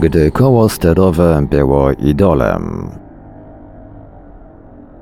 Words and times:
Gdy 0.00 0.30
koło 0.30 0.68
sterowe 0.68 1.46
było 1.50 1.92
idolem. 1.92 2.90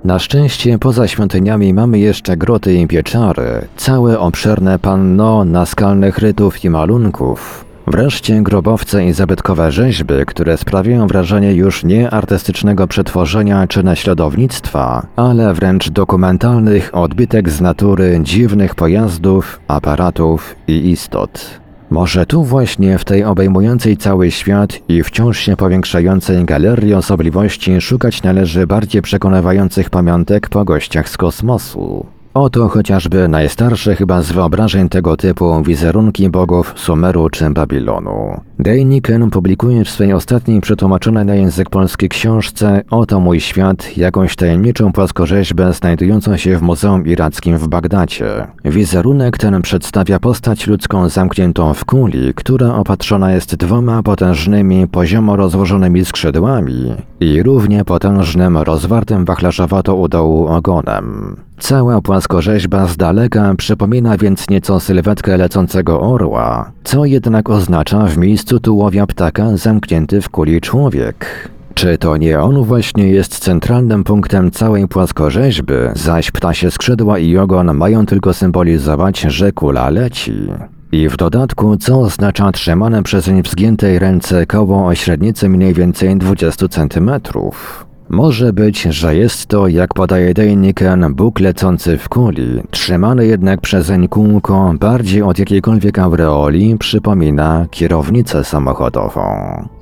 Na 0.05 0.19
szczęście 0.19 0.79
poza 0.79 1.09
świątyniami 1.09 1.75
mamy 1.75 1.99
jeszcze 1.99 2.37
groty 2.37 2.75
i 2.75 2.87
pieczary, 2.87 3.69
całe 3.77 4.19
obszerne 4.19 4.79
panno 4.79 5.45
naskalnych 5.45 6.19
rytów 6.19 6.65
i 6.65 6.71
malunków, 6.71 7.65
wreszcie 7.87 8.43
grobowce 8.43 9.07
i 9.07 9.13
zabytkowe 9.13 9.73
rzeźby, 9.73 10.15
które 10.27 10.57
sprawiają 10.57 11.07
wrażenie 11.07 11.53
już 11.53 11.85
nie 11.85 12.11
artystycznego 12.11 12.87
przetworzenia 12.87 13.67
czy 13.67 13.83
naśladownictwa, 13.83 15.07
ale 15.17 15.55
wręcz 15.55 15.91
dokumentalnych 15.91 16.91
odbitek 16.93 17.51
z 17.51 17.61
natury 17.61 18.21
dziwnych 18.23 18.75
pojazdów, 18.75 19.61
aparatów 19.69 20.55
i 20.69 20.91
istot. 20.91 21.61
Może 21.91 22.27
tu 22.27 22.45
właśnie 22.45 22.99
w 22.99 23.05
tej 23.05 23.25
obejmującej 23.25 23.97
cały 23.97 24.31
świat 24.31 24.81
i 24.89 25.03
wciąż 25.03 25.39
się 25.39 25.57
powiększającej 25.57 26.45
galerii 26.45 26.95
osobliwości 26.95 27.81
szukać 27.81 28.23
należy 28.23 28.67
bardziej 28.67 29.03
przekonywających 29.03 29.91
pamiątek 29.91 30.49
po 30.49 30.65
gościach 30.65 31.09
z 31.09 31.17
kosmosu. 31.17 32.18
Oto 32.39 32.69
chociażby 32.69 33.29
najstarsze 33.29 33.97
chyba 33.97 34.23
z 34.23 34.33
wyobrażeń 34.33 34.89
tego 34.89 35.17
typu 35.17 35.63
wizerunki 35.63 36.31
bogów 36.31 36.73
Sumeru 36.77 37.31
czy 37.31 37.51
Babilonu. 37.51 38.41
Dejniken 38.59 39.31
publikuje 39.31 39.85
w 39.85 39.91
swojej 39.91 40.13
ostatniej 40.13 40.61
przetłumaczonej 40.61 41.25
na 41.25 41.35
język 41.35 41.71
polski 41.71 42.09
książce 42.09 42.83
Oto 42.91 43.21
mój 43.21 43.41
świat 43.41 43.97
jakąś 43.97 44.37
tajemniczą 44.37 44.93
płaskorzeźbę 44.93 45.73
znajdującą 45.73 46.37
się 46.37 46.57
w 46.57 46.63
Muzeum 46.63 47.07
Irackim 47.07 47.59
w 47.59 47.69
Bagdacie. 47.69 48.47
Wizerunek 48.65 49.39
ten 49.39 49.63
przedstawia 49.63 50.19
postać 50.19 50.67
ludzką 50.67 51.09
zamkniętą 51.09 51.75
w 51.75 51.85
kuli, 51.85 52.35
która 52.35 52.75
opatrzona 52.75 53.33
jest 53.33 53.57
dwoma 53.57 54.03
potężnymi, 54.03 54.89
poziomo 54.89 55.37
rozłożonymi 55.37 56.05
skrzydłami 56.05 56.95
i 57.21 57.43
równie 57.43 57.85
potężnym, 57.85 58.59
rozwartym 58.59 59.25
wachlarzowato 59.25 59.95
u 59.95 60.09
dołu 60.09 60.47
ogonem. 60.47 61.48
Cała 61.59 62.01
płaskorzeźba 62.01 62.87
z 62.87 62.97
daleka 62.97 63.55
przypomina 63.59 64.17
więc 64.17 64.51
nieco 64.51 64.81
sylwetkę 64.81 65.37
lecącego 65.37 66.01
orła, 66.01 66.73
co 66.85 67.05
jednak 67.05 67.51
oznacza 67.51 68.07
w 68.07 68.17
miejscu 68.17 68.61
tułowia 68.61 69.07
ptaka 69.07 69.57
zamknięty 69.57 70.21
w 70.21 70.29
kuli 70.29 70.61
człowiek. 70.61 71.49
Czy 71.75 71.99
to 71.99 72.17
nie 72.17 72.41
on 72.41 72.65
właśnie 72.65 73.09
jest 73.09 73.39
centralnym 73.39 74.05
punktem 74.05 74.51
całej 74.51 74.89
płaskorzeźby, 74.89 75.75
zaś 75.95 76.31
ptasie 76.31 76.71
skrzydła 76.71 77.19
i 77.19 77.37
ogon 77.37 77.75
mają 77.75 78.07
tylko 78.07 78.35
symbolizować, 78.35 79.21
że 79.21 79.53
kula 79.53 79.91
leci? 79.91 80.49
I 80.93 81.09
w 81.09 81.17
dodatku, 81.17 81.77
co 81.77 82.01
oznacza 82.01 82.53
trzymane 82.53 83.03
przez 83.03 83.27
nie 83.29 83.43
w 83.43 83.99
ręce 83.99 84.47
koło 84.47 84.87
o 84.87 84.95
średnicy 84.95 85.49
mniej 85.49 85.75
więcej 85.75 86.17
20 86.17 86.69
centymetrów? 86.69 87.88
Może 88.09 88.53
być, 88.53 88.83
że 88.83 89.17
jest 89.17 89.47
to, 89.47 89.69
jak 89.69 89.95
podaje 89.95 90.35
Dejniken, 90.35 91.15
Bóg 91.15 91.41
lecący 91.41 91.99
w 91.99 92.09
kuli, 92.09 92.63
trzymany 92.71 93.27
jednak 93.27 93.61
przezeń 93.61 94.09
kółko 94.09 94.75
bardziej 94.81 95.23
od 95.23 95.39
jakiejkolwiek 95.39 95.99
aureoli 95.99 96.79
przypomina 96.79 97.67
kierownicę 97.71 98.45
samochodową. 98.45 99.23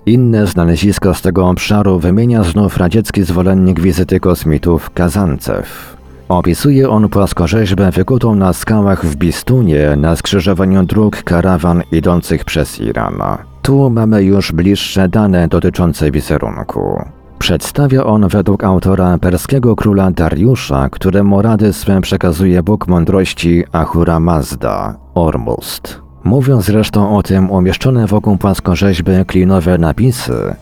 Inne 0.07 0.47
znalezisko 0.47 1.15
z 1.15 1.23
tego 1.23 1.49
obszaru 1.49 1.99
wymienia 1.99 2.43
znów 2.43 2.77
radziecki 2.77 3.23
zwolennik 3.23 3.81
wizyty 3.81 4.21
kosmitów 4.21 4.91
Kazancew. 4.91 5.97
Opisuje 6.29 6.91
on 6.91 7.09
płaskorzeźbę 7.09 7.91
wykutą 7.91 8.35
na 8.35 8.53
skałach 8.53 9.07
w 9.07 9.17
Bistunie 9.17 9.97
na 9.97 10.17
skrzyżowaniu 10.17 10.83
dróg 10.83 11.23
karawan 11.23 11.83
idących 11.93 12.45
przez 12.45 12.81
Iran. 12.81 13.19
Tu 13.63 13.91
mamy 13.91 14.23
już 14.23 14.53
bliższe 14.53 15.09
dane 15.09 15.49
dotyczące 15.49 16.11
wizerunku. 16.11 17.16
Przedstawia 17.39 18.05
on 18.05 18.29
według 18.29 18.65
autora 18.65 19.19
perskiego 19.19 19.77
króla 19.77 20.11
Dariusza, 20.11 20.89
któremu 20.91 21.43
rady 21.43 21.73
swe 21.73 22.01
przekazuje 22.01 22.63
Bóg 22.63 22.89
mądrości 22.89 23.65
Ahura 23.73 24.21
Mazda, 24.21 24.97
Ormuzd. 25.15 26.01
Mówią 26.25 26.61
zresztą 26.61 27.17
o 27.17 27.23
tym 27.23 27.51
umieszczone 27.51 28.07
wokół 28.07 28.37
płaskorzeźby 28.37 29.13
klinowe 29.27 29.79
napisy, 29.79 30.55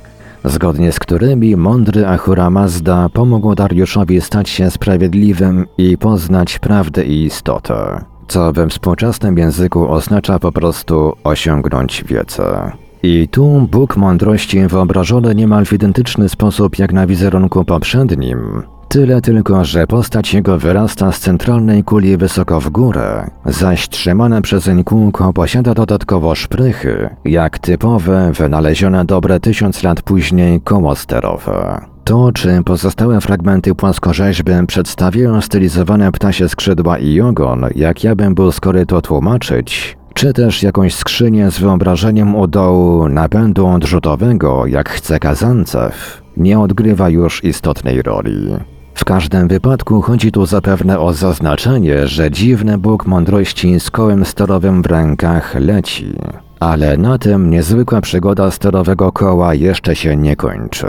zgodnie 0.45 0.93
z 0.93 0.99
którymi 0.99 1.57
mądry 1.57 2.07
Ahura 2.07 2.51
Mazda 2.51 3.09
pomógł 3.09 3.55
Dariuszowi 3.55 4.21
stać 4.21 4.49
się 4.49 4.71
sprawiedliwym 4.71 5.67
i 5.79 5.99
poznać 5.99 6.59
prawdę 6.59 7.05
i 7.05 7.25
istotę, 7.25 8.05
co 8.29 8.53
we 8.53 8.69
współczesnym 8.69 9.39
języku 9.39 9.93
oznacza 9.93 10.39
po 10.39 10.53
prostu 10.53 11.13
osiągnąć 11.25 12.05
wiedzę. 12.05 12.84
I 13.06 13.28
tu 13.28 13.69
Bóg 13.70 13.97
mądrości 13.97 14.66
wyobrażony 14.66 15.34
niemal 15.34 15.65
w 15.65 15.72
identyczny 15.72 16.28
sposób 16.28 16.78
jak 16.78 16.92
na 16.92 17.06
wizerunku 17.06 17.65
poprzednim. 17.65 18.62
Tyle 18.88 19.20
tylko, 19.20 19.65
że 19.65 19.87
postać 19.87 20.34
jego 20.34 20.59
wyrasta 20.59 21.12
z 21.12 21.20
centralnej 21.20 21.84
kuli 21.84 22.16
wysoko 22.16 22.60
w 22.60 22.70
górę, 22.70 23.31
zaś 23.47 23.88
trzymane 23.88 24.42
przezeń 24.42 24.84
kółko 24.84 25.32
posiada 25.32 25.75
dodatkowo 25.75 26.34
szprychy, 26.34 27.10
jak 27.25 27.59
typowe, 27.59 28.32
wynalezione 28.32 29.04
dobre 29.04 29.41
tysiąc 29.41 29.82
lat 29.82 30.03
później 30.03 30.60
koło 30.60 30.94
sterowe. 30.97 31.81
To, 32.04 32.32
czy 32.32 32.62
pozostałe 32.65 33.21
fragmenty 33.21 33.75
płaskorzeźby 33.75 34.53
przedstawiają 34.66 35.41
stylizowane 35.41 36.12
ptasie 36.12 36.48
skrzydła 36.48 36.98
i 36.98 37.21
ogon, 37.21 37.66
jak 37.75 38.04
ja 38.04 38.15
bym 38.15 38.34
był 38.34 38.53
skory 38.53 38.86
to 38.86 39.03
tłumaczyć, 39.03 39.97
czy 40.15 40.33
też 40.33 40.63
jakąś 40.63 40.95
skrzynię 40.95 41.51
z 41.51 41.59
wyobrażeniem 41.59 42.35
u 42.35 42.47
dołu 42.47 43.09
napędu 43.09 43.67
odrzutowego, 43.67 44.67
jak 44.67 44.89
chce 44.89 45.21
Kazancew, 45.21 46.23
nie 46.37 46.61
odgrywa 46.61 47.09
już 47.09 47.45
istotnej 47.45 48.03
roli. 48.03 48.57
W 48.95 49.05
każdym 49.05 49.49
wypadku 49.49 50.03
chodzi 50.03 50.33
tu 50.33 50.47
zapewne 50.47 51.01
o 51.01 51.13
zaznaczenie, 51.13 52.07
że 52.07 52.31
dziwny 52.31 52.79
Bóg 52.79 53.07
mądrości 53.07 53.81
z 53.81 53.91
kołem 53.91 54.25
sterowym 54.25 54.83
w 54.83 54.87
rękach 54.87 55.55
leci. 55.55 56.13
Ale 56.61 56.97
na 56.97 57.19
tym 57.19 57.51
niezwykła 57.51 58.01
przygoda 58.01 58.51
sterowego 58.51 59.13
koła 59.13 59.55
jeszcze 59.55 59.97
się 59.97 60.17
nie 60.17 60.37
kończy. 60.37 60.87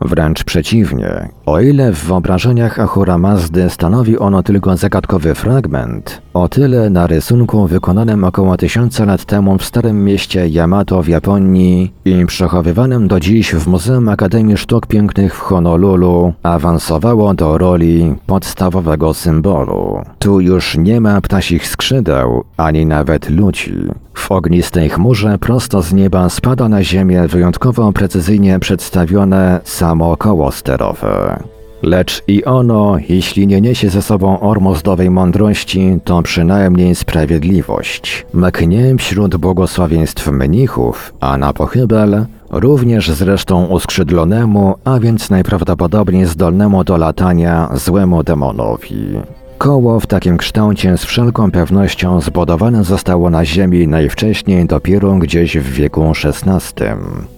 Wręcz 0.00 0.44
przeciwnie, 0.44 1.28
o 1.46 1.60
ile 1.60 1.92
w 1.92 2.04
wyobrażeniach 2.04 2.78
Ahura 2.78 3.18
Mazdy 3.18 3.70
stanowi 3.70 4.18
ono 4.18 4.42
tylko 4.42 4.76
zagadkowy 4.76 5.34
fragment, 5.34 6.22
o 6.34 6.48
tyle 6.48 6.90
na 6.90 7.06
rysunku 7.06 7.66
wykonanym 7.66 8.24
około 8.24 8.56
tysiąca 8.56 9.04
lat 9.04 9.24
temu 9.24 9.58
w 9.58 9.64
starym 9.64 10.04
mieście 10.04 10.48
Yamato 10.48 11.02
w 11.02 11.08
Japonii 11.08 11.92
i 12.04 12.26
przechowywanym 12.26 13.08
do 13.08 13.20
dziś 13.20 13.54
w 13.54 13.66
Muzeum 13.66 14.08
Akademii 14.08 14.56
Sztuk 14.56 14.86
Pięknych 14.86 15.36
w 15.36 15.38
Honolulu 15.38 16.32
awansowało 16.42 17.34
do 17.34 17.58
roli 17.58 18.14
podstawowego 18.26 19.14
symbolu. 19.14 20.02
Tu 20.18 20.40
już 20.40 20.76
nie 20.78 21.00
ma 21.00 21.20
ptasich 21.20 21.68
skrzydeł, 21.68 22.44
ani 22.56 22.86
nawet 22.86 23.30
ludzi. 23.30 23.74
W 24.14 24.32
ognistej 24.32 24.90
chmurze 24.90 25.38
prosto 25.38 25.82
z 25.82 25.92
nieba 25.92 26.28
spada 26.28 26.68
na 26.68 26.82
ziemię 26.84 27.28
wyjątkowo 27.28 27.92
precyzyjnie 27.92 28.58
przedstawione 28.58 29.60
samo 29.64 30.16
koło 30.16 30.52
sterowe. 30.52 31.42
Lecz 31.82 32.22
i 32.28 32.44
ono, 32.44 32.96
jeśli 33.08 33.46
nie 33.46 33.60
niesie 33.60 33.90
ze 33.90 34.02
sobą 34.02 34.40
ormozdowej 34.40 35.10
mądrości, 35.10 35.98
to 36.04 36.22
przynajmniej 36.22 36.94
sprawiedliwość. 36.94 38.26
Mknie 38.34 38.96
wśród 38.98 39.36
błogosławieństw 39.36 40.28
mnichów, 40.28 41.14
a 41.20 41.36
na 41.38 41.52
pochybel 41.52 42.26
również 42.50 43.10
zresztą 43.10 43.66
uskrzydlonemu, 43.66 44.74
a 44.84 45.00
więc 45.00 45.30
najprawdopodobniej 45.30 46.26
zdolnemu 46.26 46.84
do 46.84 46.96
latania 46.96 47.68
złemu 47.74 48.22
demonowi. 48.22 49.20
Koło 49.62 50.00
w 50.00 50.06
takim 50.06 50.36
kształcie 50.36 50.98
z 50.98 51.04
wszelką 51.04 51.50
pewnością 51.50 52.20
zbudowane 52.20 52.84
zostało 52.84 53.30
na 53.30 53.44
Ziemi 53.44 53.88
najwcześniej 53.88 54.66
dopiero 54.66 55.14
gdzieś 55.14 55.58
w 55.58 55.72
wieku 55.72 56.12
XVI. 56.24 56.84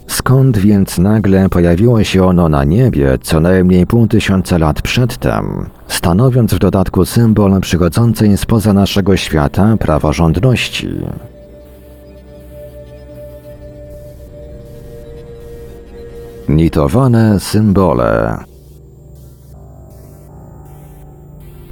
Skąd 0.07 0.59
więc 0.59 0.99
nagle 0.99 1.49
pojawiło 1.49 2.05
się 2.05 2.25
ono 2.25 2.49
na 2.49 2.65
niebie 2.65 3.19
co 3.23 3.41
najmniej 3.41 3.87
pół 3.87 4.07
tysiąca 4.07 4.59
lat 4.59 4.83
przedtem, 4.83 5.71
stanowiąc 5.89 6.55
w 6.55 6.59
dodatku 6.59 7.05
symbol 7.05 7.61
przychodzącej 7.61 8.37
spoza 8.37 8.73
naszego 8.73 9.17
świata 9.17 9.77
praworządności? 9.77 10.89
Nitowane 16.49 17.41
symbole 17.41 18.39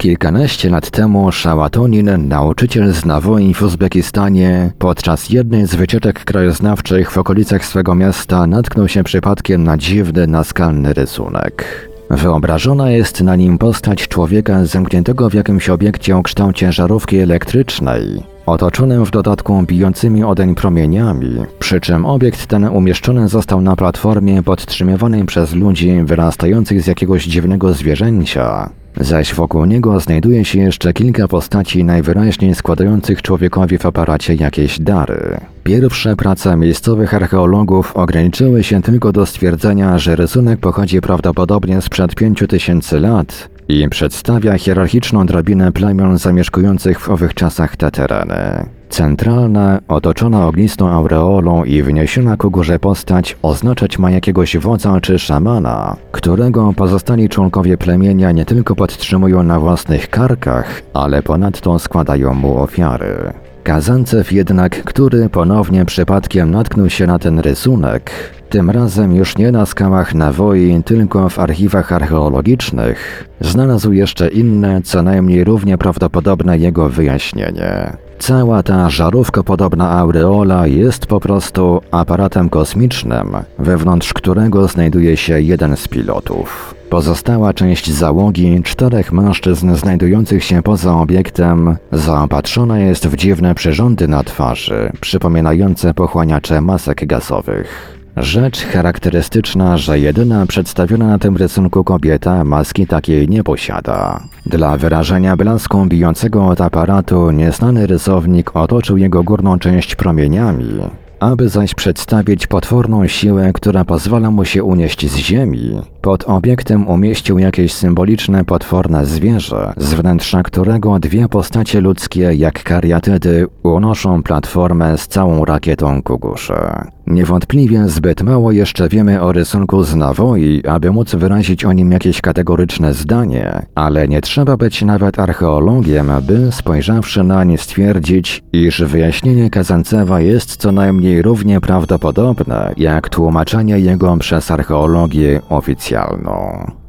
Kilkanaście 0.03 0.69
lat 0.69 0.89
temu 0.89 1.31
Szałatonin, 1.31 2.27
nauczyciel 2.27 2.93
z 2.93 3.05
Nawoi 3.05 3.53
w 3.53 3.61
Uzbekistanie, 3.61 4.71
podczas 4.79 5.29
jednej 5.29 5.67
z 5.67 5.75
wycieczek 5.75 6.23
krajoznawczych 6.23 7.11
w 7.11 7.17
okolicach 7.17 7.65
swego 7.65 7.95
miasta 7.95 8.47
natknął 8.47 8.87
się 8.87 9.03
przypadkiem 9.03 9.63
na 9.63 9.77
dziwny, 9.77 10.27
naskalny 10.27 10.93
rysunek. 10.93 11.89
Wyobrażona 12.09 12.91
jest 12.91 13.21
na 13.21 13.35
nim 13.35 13.57
postać 13.57 14.07
człowieka 14.07 14.65
zamkniętego 14.65 15.29
w 15.29 15.33
jakimś 15.33 15.69
obiekcie 15.69 16.17
o 16.17 16.23
kształcie 16.23 16.71
żarówki 16.71 17.17
elektrycznej, 17.17 18.23
otoczonym 18.45 19.05
w 19.05 19.11
dodatku 19.11 19.63
bijącymi 19.63 20.23
odeń 20.23 20.55
promieniami, 20.55 21.35
przy 21.59 21.81
czym 21.81 22.05
obiekt 22.05 22.47
ten 22.47 22.63
umieszczony 22.63 23.27
został 23.27 23.61
na 23.61 23.75
platformie 23.75 24.43
podtrzymywanej 24.43 25.25
przez 25.25 25.53
ludzi 25.53 26.01
wyrastających 26.03 26.81
z 26.81 26.87
jakiegoś 26.87 27.25
dziwnego 27.25 27.73
zwierzęcia, 27.73 28.69
zaś 28.97 29.33
wokół 29.33 29.65
niego 29.65 29.99
znajduje 29.99 30.45
się 30.45 30.59
jeszcze 30.59 30.93
kilka 30.93 31.27
postaci 31.27 31.83
najwyraźniej 31.83 32.55
składających 32.55 33.21
człowiekowi 33.21 33.77
w 33.77 33.85
aparacie 33.85 34.35
jakieś 34.35 34.79
dary. 34.79 35.37
Pierwsze 35.63 36.15
prace 36.15 36.57
miejscowych 36.57 37.13
archeologów 37.13 37.95
ograniczyły 37.95 38.63
się 38.63 38.81
tylko 38.81 39.11
do 39.11 39.25
stwierdzenia, 39.25 39.97
że 39.97 40.15
rysunek 40.15 40.59
pochodzi 40.59 41.01
prawdopodobnie 41.01 41.81
sprzed 41.81 42.15
5000 42.15 42.99
lat 42.99 43.49
i 43.67 43.89
przedstawia 43.89 44.57
hierarchiczną 44.57 45.25
drabinę 45.25 45.71
plemion 45.71 46.17
zamieszkujących 46.17 46.99
w 46.99 47.09
owych 47.09 47.33
czasach 47.33 47.75
te 47.75 47.91
tereny. 47.91 48.65
Centralna, 48.93 49.79
otoczona 49.87 50.47
ognistą 50.47 50.89
aureolą 50.89 51.63
i 51.63 51.81
wyniesiona 51.81 52.37
ku 52.37 52.51
górze 52.51 52.79
postać 52.79 53.37
oznaczać 53.41 53.99
ma 53.99 54.11
jakiegoś 54.11 54.57
wodza 54.57 55.01
czy 55.01 55.19
szamana, 55.19 55.95
którego 56.11 56.73
pozostali 56.73 57.29
członkowie 57.29 57.77
plemienia 57.77 58.31
nie 58.31 58.45
tylko 58.45 58.75
podtrzymują 58.75 59.43
na 59.43 59.59
własnych 59.59 60.09
karkach, 60.09 60.81
ale 60.93 61.23
ponadto 61.23 61.79
składają 61.79 62.33
mu 62.33 62.57
ofiary. 62.57 63.33
Kazancew 63.63 64.31
jednak, 64.31 64.83
który 64.83 65.29
ponownie 65.29 65.85
przypadkiem 65.85 66.51
natknął 66.51 66.89
się 66.89 67.07
na 67.07 67.19
ten 67.19 67.39
rysunek, 67.39 68.11
tym 68.49 68.69
razem 68.69 69.15
już 69.15 69.37
nie 69.37 69.51
na 69.51 69.65
skałach 69.65 70.13
Nawoi, 70.13 70.83
tylko 70.85 71.29
w 71.29 71.39
archiwach 71.39 71.91
archeologicznych, 71.91 73.29
znalazł 73.41 73.91
jeszcze 73.91 74.27
inne, 74.27 74.81
co 74.81 75.03
najmniej 75.03 75.43
równie 75.43 75.77
prawdopodobne 75.77 76.57
jego 76.57 76.89
wyjaśnienie. 76.89 78.02
Cała 78.23 78.63
ta 78.63 78.89
żarówko-podobna 78.89 79.91
aureola 79.91 80.67
jest 80.67 81.05
po 81.05 81.19
prostu 81.19 81.81
aparatem 81.91 82.49
kosmicznym, 82.49 83.37
wewnątrz 83.59 84.13
którego 84.13 84.67
znajduje 84.67 85.17
się 85.17 85.41
jeden 85.41 85.77
z 85.77 85.87
pilotów. 85.87 86.75
Pozostała 86.89 87.53
część 87.53 87.91
załogi, 87.91 88.63
czterech 88.63 89.11
mężczyzn 89.11 89.75
znajdujących 89.75 90.43
się 90.43 90.61
poza 90.61 90.95
obiektem, 90.95 91.77
zaopatrzona 91.91 92.79
jest 92.79 93.07
w 93.07 93.15
dziwne 93.15 93.55
przyrządy 93.55 94.07
na 94.07 94.23
twarzy, 94.23 94.91
przypominające 95.01 95.93
pochłaniacze 95.93 96.61
masek 96.61 97.05
gazowych. 97.05 97.92
Rzecz 98.17 98.65
charakterystyczna, 98.65 99.77
że 99.77 99.99
jedyna 99.99 100.45
przedstawiona 100.45 101.07
na 101.07 101.19
tym 101.19 101.37
rysunku 101.37 101.83
kobieta 101.83 102.43
maski 102.43 102.87
takiej 102.87 103.29
nie 103.29 103.43
posiada. 103.43 104.23
Dla 104.45 104.77
wyrażenia 104.77 105.37
blasku 105.37 105.85
bijącego 105.85 106.47
od 106.47 106.61
aparatu 106.61 107.31
nieznany 107.31 107.87
rysownik 107.87 108.55
otoczył 108.55 108.97
jego 108.97 109.23
górną 109.23 109.59
część 109.59 109.95
promieniami, 109.95 110.79
aby 111.19 111.49
zaś 111.49 111.75
przedstawić 111.75 112.47
potworną 112.47 113.07
siłę, 113.07 113.51
która 113.53 113.85
pozwala 113.85 114.31
mu 114.31 114.45
się 114.45 114.63
unieść 114.63 115.11
z 115.11 115.15
ziemi, 115.15 115.81
pod 116.03 116.23
obiektem 116.27 116.87
umieścił 116.87 117.39
jakieś 117.39 117.73
symboliczne 117.73 118.45
potworne 118.45 119.05
zwierzę, 119.05 119.73
z 119.77 119.93
wnętrza 119.93 120.43
którego 120.43 120.99
dwie 120.99 121.27
postacie 121.27 121.81
ludzkie 121.81 122.33
jak 122.33 122.63
kariatydy 122.63 123.47
unoszą 123.63 124.23
platformę 124.23 124.97
z 124.97 125.07
całą 125.07 125.45
rakietą 125.45 126.01
ku 126.01 126.19
górze. 126.19 126.83
Niewątpliwie 127.07 127.89
zbyt 127.89 128.21
mało 128.21 128.51
jeszcze 128.51 128.89
wiemy 128.89 129.21
o 129.21 129.31
rysunku 129.31 129.83
z 129.83 129.95
Nawoi, 129.95 130.63
aby 130.67 130.91
móc 130.91 131.15
wyrazić 131.15 131.65
o 131.65 131.73
nim 131.73 131.91
jakieś 131.91 132.21
kategoryczne 132.21 132.93
zdanie, 132.93 133.65
ale 133.75 134.07
nie 134.07 134.21
trzeba 134.21 134.57
być 134.57 134.81
nawet 134.81 135.19
archeologiem, 135.19 136.11
by 136.21 136.51
spojrzawszy 136.51 137.23
na 137.23 137.43
nie 137.43 137.57
stwierdzić, 137.57 138.43
iż 138.53 138.83
wyjaśnienie 138.83 139.49
Kazancewa 139.49 140.21
jest 140.21 140.55
co 140.55 140.71
najmniej 140.71 141.21
równie 141.21 141.61
prawdopodobne, 141.61 142.73
jak 142.77 143.09
tłumaczenie 143.09 143.79
jego 143.79 144.17
przez 144.17 144.51
archeologię 144.51 145.41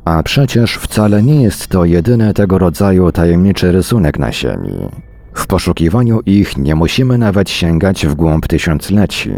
A 0.04 0.22
przecież 0.22 0.76
wcale 0.76 1.22
nie 1.22 1.42
jest 1.42 1.68
to 1.68 1.84
jedyny 1.84 2.34
tego 2.34 2.58
rodzaju 2.58 3.12
tajemniczy 3.12 3.72
rysunek 3.72 4.18
na 4.18 4.32
Ziemi. 4.32 4.88
W 5.34 5.46
poszukiwaniu 5.46 6.20
ich 6.26 6.56
nie 6.56 6.74
musimy 6.74 7.18
nawet 7.18 7.50
sięgać 7.50 8.06
w 8.06 8.14
głąb 8.14 8.46
tysiącleci. 8.46 9.30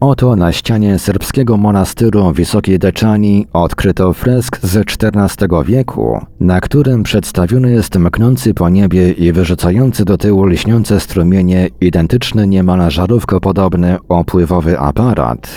Oto 0.00 0.36
na 0.36 0.52
ścianie 0.52 0.98
serbskiego 0.98 1.56
monastyru 1.56 2.32
Wysokiej 2.32 2.78
Deczani 2.78 3.46
odkryto 3.52 4.12
fresk 4.12 4.58
z 4.62 4.76
XIV 4.76 5.48
wieku, 5.64 6.20
na 6.40 6.60
którym 6.60 7.02
przedstawiony 7.02 7.70
jest 7.70 7.96
mknący 7.96 8.54
po 8.54 8.68
niebie 8.68 9.12
i 9.12 9.32
wyrzucający 9.32 10.04
do 10.04 10.18
tyłu 10.18 10.44
lśniące 10.44 11.00
strumienie 11.00 11.68
identyczny 11.80 12.46
niemal 12.46 12.90
żarówko 12.90 13.40
podobny 13.40 13.96
opływowy 14.08 14.78
aparat, 14.78 15.50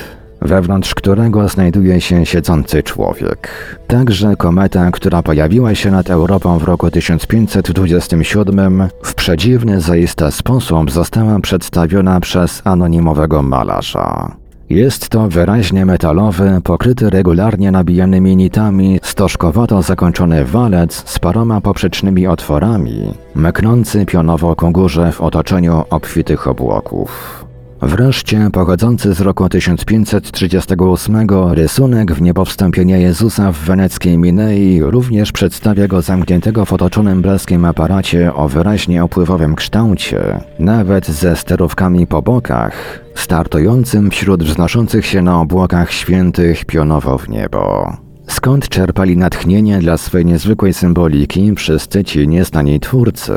wewnątrz 0.44 0.96
którego 0.96 1.48
znajduje 1.48 2.02
się 2.02 2.26
siedzący 2.26 2.84
człowiek. 2.84 3.50
Także 3.88 4.36
kometa, 4.36 4.92
która 4.92 5.24
pojawiła 5.24 5.76
się 5.76 5.92
nad 5.92 6.10
Europą 6.10 6.58
w 6.58 6.64
roku 6.64 6.92
1527, 6.92 8.88
w 9.04 9.14
przedziwny 9.16 9.82
zaiste 9.82 10.32
sposób 10.32 10.92
została 10.92 11.40
przedstawiona 11.40 12.20
przez 12.20 12.62
anonimowego 12.66 13.42
malarza. 13.42 14.36
Jest 14.70 15.10
to 15.10 15.28
wyraźnie 15.28 15.86
metalowy, 15.86 16.62
pokryty 16.64 17.10
regularnie 17.10 17.72
nabijanymi 17.72 18.36
nitami, 18.36 19.00
stożkowato 19.04 19.82
zakończony 19.82 20.46
walec 20.46 21.10
z 21.10 21.20
paroma 21.20 21.62
poprzecznymi 21.62 22.28
otworami, 22.28 23.14
meknący 23.36 24.06
pionowo 24.06 24.56
ku 24.56 24.72
górze 24.72 25.12
w 25.12 25.22
otoczeniu 25.22 25.84
obfitych 25.90 26.48
obłoków. 26.48 27.44
Wreszcie 27.86 28.50
pochodzący 28.54 29.14
z 29.14 29.22
roku 29.22 29.50
1538 29.50 31.28
rysunek 31.52 32.12
w 32.12 32.22
niepowstąpienia 32.22 32.98
Jezusa 32.98 33.52
w 33.52 33.58
weneckiej 33.58 34.18
Minei 34.18 34.82
również 34.82 35.32
przedstawia 35.32 35.88
go 35.88 36.02
zamkniętego 36.02 36.66
w 36.66 36.74
otoczonym 36.74 37.22
blaskiem 37.22 37.66
aparacie 37.66 38.34
o 38.34 38.48
wyraźnie 38.48 39.04
opływowym 39.04 39.56
kształcie, 39.56 40.40
nawet 40.60 41.08
ze 41.08 41.36
sterówkami 41.36 42.08
po 42.08 42.22
bokach, 42.22 43.00
startującym 43.16 44.12
wśród 44.12 44.44
wznoszących 44.44 45.06
się 45.06 45.22
na 45.22 45.40
obłokach 45.40 45.92
świętych 45.92 46.66
pionowo 46.66 47.18
w 47.18 47.30
niebo. 47.30 47.94
Skąd 48.28 48.70
czerpali 48.70 49.18
natchnienie 49.18 49.80
dla 49.80 49.98
swej 49.98 50.26
niezwykłej 50.26 50.74
symboliki 50.74 51.56
wszyscy 51.56 52.04
ci 52.04 52.28
nieznani 52.28 52.80
twórcy? 52.80 53.34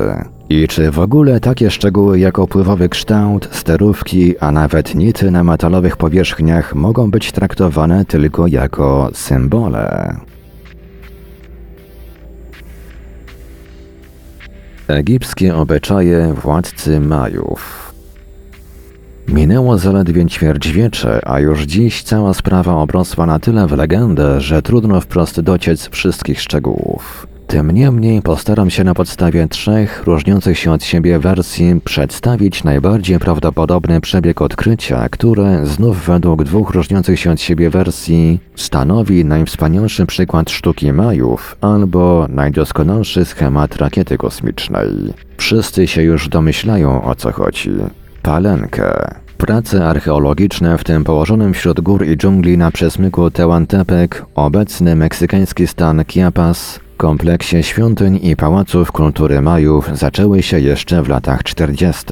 I 0.50 0.68
czy 0.68 0.90
w 0.90 0.98
ogóle 0.98 1.40
takie 1.40 1.70
szczegóły 1.70 2.18
jak 2.18 2.38
opływowy 2.38 2.88
kształt, 2.88 3.48
sterówki, 3.52 4.38
a 4.38 4.52
nawet 4.52 4.94
nity 4.94 5.30
na 5.30 5.44
metalowych 5.44 5.96
powierzchniach 5.96 6.74
mogą 6.74 7.10
być 7.10 7.32
traktowane 7.32 8.04
tylko 8.04 8.46
jako 8.46 9.10
symbole? 9.14 10.16
Egipskie 14.88 15.56
obyczaje 15.56 16.34
władcy 16.42 17.00
Majów 17.00 17.92
Minęło 19.28 19.78
zaledwie 19.78 20.26
ćwierćwiecze, 20.26 21.28
a 21.28 21.40
już 21.40 21.62
dziś 21.62 22.02
cała 22.02 22.34
sprawa 22.34 22.74
obrosła 22.74 23.26
na 23.26 23.38
tyle 23.38 23.66
w 23.66 23.72
legendę, 23.72 24.40
że 24.40 24.62
trudno 24.62 25.00
wprost 25.00 25.40
dociec 25.40 25.88
wszystkich 25.88 26.40
szczegółów. 26.40 27.26
Tym 27.46 27.70
niemniej 27.70 28.22
postaram 28.22 28.70
się 28.70 28.84
na 28.84 28.94
podstawie 28.94 29.48
trzech 29.48 30.02
różniących 30.06 30.58
się 30.58 30.72
od 30.72 30.84
siebie 30.84 31.18
wersji 31.18 31.80
przedstawić 31.84 32.64
najbardziej 32.64 33.18
prawdopodobny 33.18 34.00
przebieg 34.00 34.42
odkrycia, 34.42 35.08
które 35.08 35.66
znów 35.66 36.06
według 36.06 36.44
dwóch 36.44 36.70
różniących 36.70 37.20
się 37.20 37.30
od 37.30 37.40
siebie 37.40 37.70
wersji 37.70 38.40
stanowi 38.56 39.24
najwspanialszy 39.24 40.06
przykład 40.06 40.50
sztuki 40.50 40.92
Majów 40.92 41.56
albo 41.60 42.26
najdoskonalszy 42.28 43.24
schemat 43.24 43.76
rakiety 43.76 44.18
kosmicznej. 44.18 44.88
Wszyscy 45.36 45.86
się 45.86 46.02
już 46.02 46.28
domyślają 46.28 47.04
o 47.04 47.14
co 47.14 47.32
chodzi. 47.32 47.70
Palenkę. 48.22 49.10
Prace 49.36 49.86
archeologiczne, 49.88 50.78
w 50.78 50.84
tym 50.84 51.04
położonym 51.04 51.54
wśród 51.54 51.80
gór 51.80 52.06
i 52.06 52.16
dżungli 52.16 52.58
na 52.58 52.70
przesmyku 52.70 53.30
Tehuantepec, 53.30 54.10
obecny 54.34 54.96
meksykański 54.96 55.66
stan 55.66 56.04
Chiapas, 56.08 56.80
kompleksie 56.96 57.62
świątyń 57.62 58.20
i 58.22 58.36
pałaców 58.36 58.92
kultury 58.92 59.42
Majów 59.42 59.98
zaczęły 59.98 60.42
się 60.42 60.60
jeszcze 60.60 61.02
w 61.02 61.08
latach 61.08 61.42
40. 61.42 62.04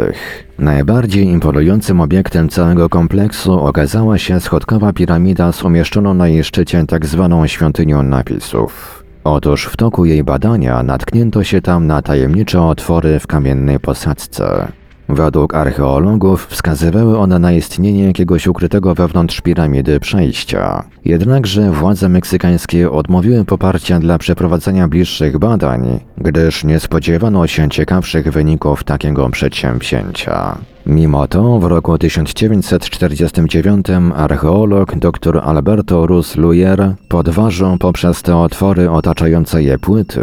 Najbardziej 0.59 1.25
imponującym 1.25 2.01
obiektem 2.01 2.49
całego 2.49 2.89
kompleksu 2.89 3.53
okazała 3.61 4.19
się 4.19 4.41
schodkowa 4.41 4.93
piramida 4.93 5.53
z 5.53 5.63
umieszczoną 5.63 6.15
na 6.15 6.29
jej 6.29 6.45
szczycie 6.45 6.85
tzw. 6.87 7.29
Tak 7.41 7.51
świątynią 7.51 8.03
napisów. 8.03 9.05
Otóż 9.25 9.67
w 9.67 9.77
toku 9.77 10.05
jej 10.05 10.25
badania 10.25 10.83
natknięto 10.83 11.45
się 11.45 11.61
tam 11.61 11.87
na 11.87 12.03
tajemnicze 12.03 12.63
otwory 12.63 13.21
w 13.21 13.27
kamiennej 13.27 13.81
posadzce. 13.81 14.69
Według 15.09 15.55
archeologów 15.55 16.47
wskazywały 16.47 17.19
one 17.19 17.39
na 17.39 17.53
istnienie 17.53 18.05
jakiegoś 18.05 18.47
ukrytego 18.47 18.95
wewnątrz 18.95 19.41
piramidy 19.41 20.01
przejścia. 20.01 20.85
Jednakże 21.05 21.71
władze 21.71 22.09
meksykańskie 22.09 22.91
odmówiły 22.91 23.45
poparcia 23.45 23.99
dla 23.99 24.19
przeprowadzenia 24.19 24.89
bliższych 24.89 25.39
badań, 25.39 26.01
gdyż 26.19 26.65
nie 26.65 26.81
spodziewano 26.81 27.47
się 27.47 27.69
ciekawszych 27.69 28.33
wyników 28.33 28.85
takiego 28.85 29.31
przedsięwzięcia. 29.31 30.59
Mimo 30.87 31.29
to 31.29 31.59
w 31.59 31.65
roku 31.65 31.99
1949 31.99 33.87
archeolog 34.17 34.95
dr 34.95 35.41
Alberto 35.45 36.07
Rus 36.07 36.37
Luyer 36.37 36.95
podważył 37.09 37.79
poprzez 37.79 38.23
te 38.23 38.37
otwory 38.37 38.91
otaczające 38.91 39.63
je 39.63 39.79
płyty 39.79 40.21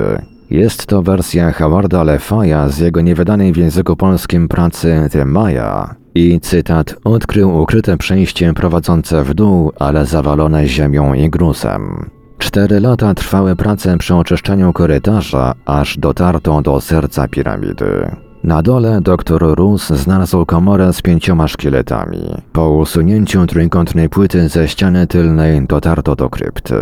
jest 0.51 0.85
to 0.85 1.01
wersja 1.01 1.51
Howarda 1.51 2.03
Lefaja 2.03 2.69
z 2.69 2.79
jego 2.79 3.01
niewydanej 3.01 3.53
w 3.53 3.57
języku 3.57 3.95
polskim 3.95 4.47
pracy 4.47 5.09
The 5.11 5.25
Maya 5.25 5.95
i 6.15 6.39
cytat 6.39 6.95
odkrył 7.03 7.61
ukryte 7.61 7.97
przejście 7.97 8.53
prowadzące 8.53 9.23
w 9.23 9.33
dół, 9.33 9.71
ale 9.79 10.05
zawalone 10.05 10.67
ziemią 10.67 11.13
i 11.13 11.29
gruzem. 11.29 12.09
Cztery 12.37 12.79
lata 12.79 13.13
trwały 13.13 13.55
prace 13.55 13.97
przy 13.97 14.15
oczyszczaniu 14.15 14.73
korytarza, 14.73 15.53
aż 15.65 15.97
dotarto 15.97 16.61
do 16.61 16.81
serca 16.81 17.27
piramidy. 17.27 18.15
Na 18.43 18.61
dole 18.61 19.01
dr 19.01 19.41
Rus 19.55 19.87
znalazł 19.89 20.45
komorę 20.45 20.93
z 20.93 21.01
pięcioma 21.01 21.47
szkieletami. 21.47 22.35
Po 22.53 22.69
usunięciu 22.69 23.47
trójkątnej 23.47 24.09
płyty 24.09 24.49
ze 24.49 24.67
ściany 24.67 25.07
tylnej 25.07 25.67
dotarto 25.67 26.15
do 26.15 26.29
krypty. 26.29 26.75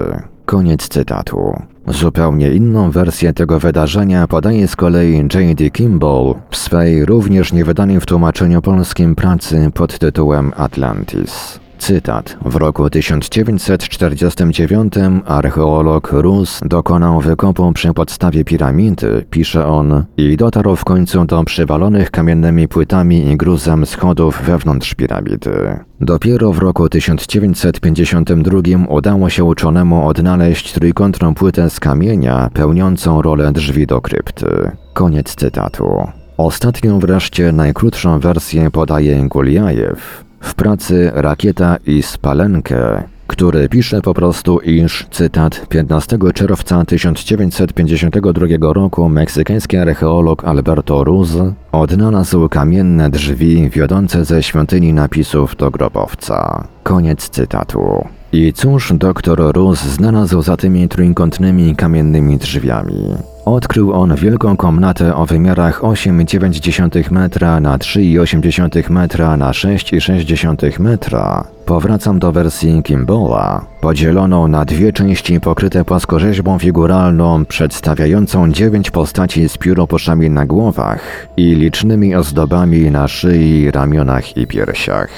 Koniec 0.45 0.87
cytatu. 0.87 1.61
Zupełnie 1.89 2.51
inną 2.51 2.91
wersję 2.91 3.33
tego 3.33 3.59
wydarzenia 3.59 4.27
podaje 4.27 4.67
z 4.67 4.75
kolei 4.75 5.17
J.D. 5.17 5.69
Kimball 5.69 6.35
w 6.49 6.57
swej 6.57 7.05
również 7.05 7.53
niewydanej 7.53 7.99
w 7.99 8.05
tłumaczeniu 8.05 8.61
polskim 8.61 9.15
pracy 9.15 9.71
pod 9.73 9.99
tytułem 9.99 10.51
Atlantis. 10.55 11.59
Cytat. 11.79 12.37
W 12.45 12.55
roku 12.55 12.89
1949 12.89 14.93
archeolog 15.25 16.11
Rus 16.11 16.59
dokonał 16.65 17.19
wykopu 17.19 17.73
przy 17.73 17.93
podstawie 17.93 18.43
piramidy, 18.43 19.25
pisze 19.29 19.67
on, 19.67 20.03
i 20.17 20.37
dotarł 20.37 20.75
w 20.75 20.85
końcu 20.85 21.25
do 21.25 21.43
przywalonych 21.43 22.11
kamiennymi 22.11 22.67
płytami 22.67 23.31
i 23.31 23.37
gruzem 23.37 23.85
schodów 23.85 24.41
wewnątrz 24.41 24.93
piramidy. 24.93 25.79
Dopiero 26.01 26.53
w 26.53 26.57
roku 26.57 26.89
1952 26.89 28.59
udało 28.89 29.29
się 29.29 29.43
uczonemu 29.43 30.07
odnaleźć 30.07 30.73
trójkątną 30.73 31.35
płytę 31.35 31.69
z 31.69 31.79
kamienia 31.79 32.49
pełniącą 32.53 33.21
rolę 33.21 33.51
drzwi 33.51 33.87
do 33.87 34.01
krypty. 34.01 34.71
Koniec 34.93 35.35
cytatu. 35.35 36.07
Ostatnią 36.37 36.99
wreszcie 36.99 37.51
najkrótszą 37.51 38.19
wersję 38.19 38.71
podaje 38.71 39.27
Guliajew 39.27 40.28
w 40.41 40.53
pracy 40.53 41.11
Rakieta 41.13 41.77
i 41.85 42.01
Spalenkę, 42.03 43.03
który 43.27 43.69
pisze 43.69 44.01
po 44.01 44.13
prostu, 44.13 44.59
iż, 44.59 45.07
cytat, 45.11 45.67
15 45.69 46.17
czerwca 46.33 46.85
1952 46.85 48.73
roku 48.73 49.09
meksykański 49.09 49.77
archeolog 49.77 50.43
Alberto 50.45 51.03
Ruz 51.03 51.29
odnalazł 51.71 52.49
kamienne 52.49 53.09
drzwi 53.09 53.69
wiodące 53.69 54.25
ze 54.25 54.43
świątyni 54.43 54.93
napisów 54.93 55.55
do 55.55 55.71
grobowca. 55.71 56.67
Koniec 56.83 57.29
cytatu. 57.29 58.07
I 58.31 58.53
cóż 58.53 58.93
doktor 58.93 59.55
Rus 59.55 59.81
znalazł 59.81 60.41
za 60.41 60.57
tymi 60.57 60.87
trójkątnymi 60.87 61.75
kamiennymi 61.75 62.37
drzwiami? 62.37 63.15
Odkrył 63.49 63.93
on 63.93 64.15
wielką 64.15 64.57
komnatę 64.57 65.15
o 65.15 65.25
wymiarach 65.25 65.81
8,9 65.81 67.11
metra 67.11 67.59
na 67.59 67.77
3,8 67.77 68.89
metra 68.89 69.37
na 69.37 69.51
6,6 69.51 70.79
metra. 70.79 71.47
Powracam 71.65 72.19
do 72.19 72.31
wersji 72.31 72.83
Kimballa, 72.83 73.65
podzieloną 73.81 74.47
na 74.47 74.65
dwie 74.65 74.93
części 74.93 75.39
pokryte 75.39 75.85
płaskorzeźbą 75.85 76.59
figuralną 76.59 77.45
przedstawiającą 77.45 78.51
dziewięć 78.51 78.91
postaci 78.91 79.49
z 79.49 79.57
pióropuszami 79.57 80.29
na 80.29 80.45
głowach 80.45 81.27
i 81.37 81.55
licznymi 81.55 82.15
ozdobami 82.15 82.91
na 82.91 83.07
szyi, 83.07 83.71
ramionach 83.71 84.37
i 84.37 84.47
piersiach. 84.47 85.09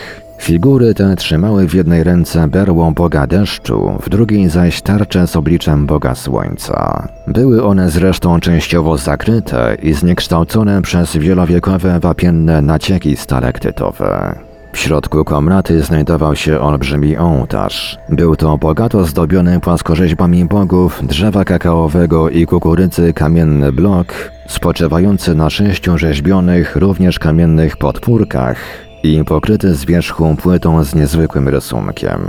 Figury 0.41 0.93
te 0.93 1.15
trzymały 1.15 1.67
w 1.67 1.73
jednej 1.73 2.03
ręce 2.03 2.47
berłą 2.47 2.93
boga 2.93 3.27
deszczu, 3.27 3.97
w 4.03 4.09
drugiej 4.09 4.49
zaś 4.49 4.81
tarczę 4.81 5.27
z 5.27 5.35
obliczem 5.35 5.85
boga 5.85 6.15
słońca. 6.15 7.07
Były 7.27 7.63
one 7.63 7.91
zresztą 7.91 8.39
częściowo 8.39 8.97
zakryte 8.97 9.77
i 9.83 9.93
zniekształcone 9.93 10.81
przez 10.81 11.17
wielowiekowe 11.17 11.99
wapienne 11.99 12.61
nacieki 12.61 13.17
stalektytowe. 13.17 14.35
W 14.73 14.77
środku 14.77 15.23
komnaty 15.23 15.81
znajdował 15.81 16.35
się 16.35 16.59
olbrzymi 16.59 17.17
ołtarz. 17.17 17.97
Był 18.09 18.35
to 18.35 18.57
bogato 18.57 19.05
zdobiony 19.05 19.59
płaskorzeźbami 19.59 20.45
bogów, 20.45 21.01
drzewa 21.07 21.45
kakaowego 21.45 22.29
i 22.29 22.45
kukurydzy 22.45 23.13
kamienny 23.13 23.71
blok, 23.71 24.13
spoczywający 24.47 25.35
na 25.35 25.49
sześciu 25.49 25.97
rzeźbionych, 25.97 26.75
również 26.75 27.19
kamiennych 27.19 27.77
podpórkach, 27.77 28.57
i 29.03 29.23
pokryty 29.23 29.75
z 29.75 29.85
wierzchu 29.85 30.35
płytą 30.35 30.83
z 30.83 30.95
niezwykłym 30.95 31.49
rysunkiem. 31.49 32.21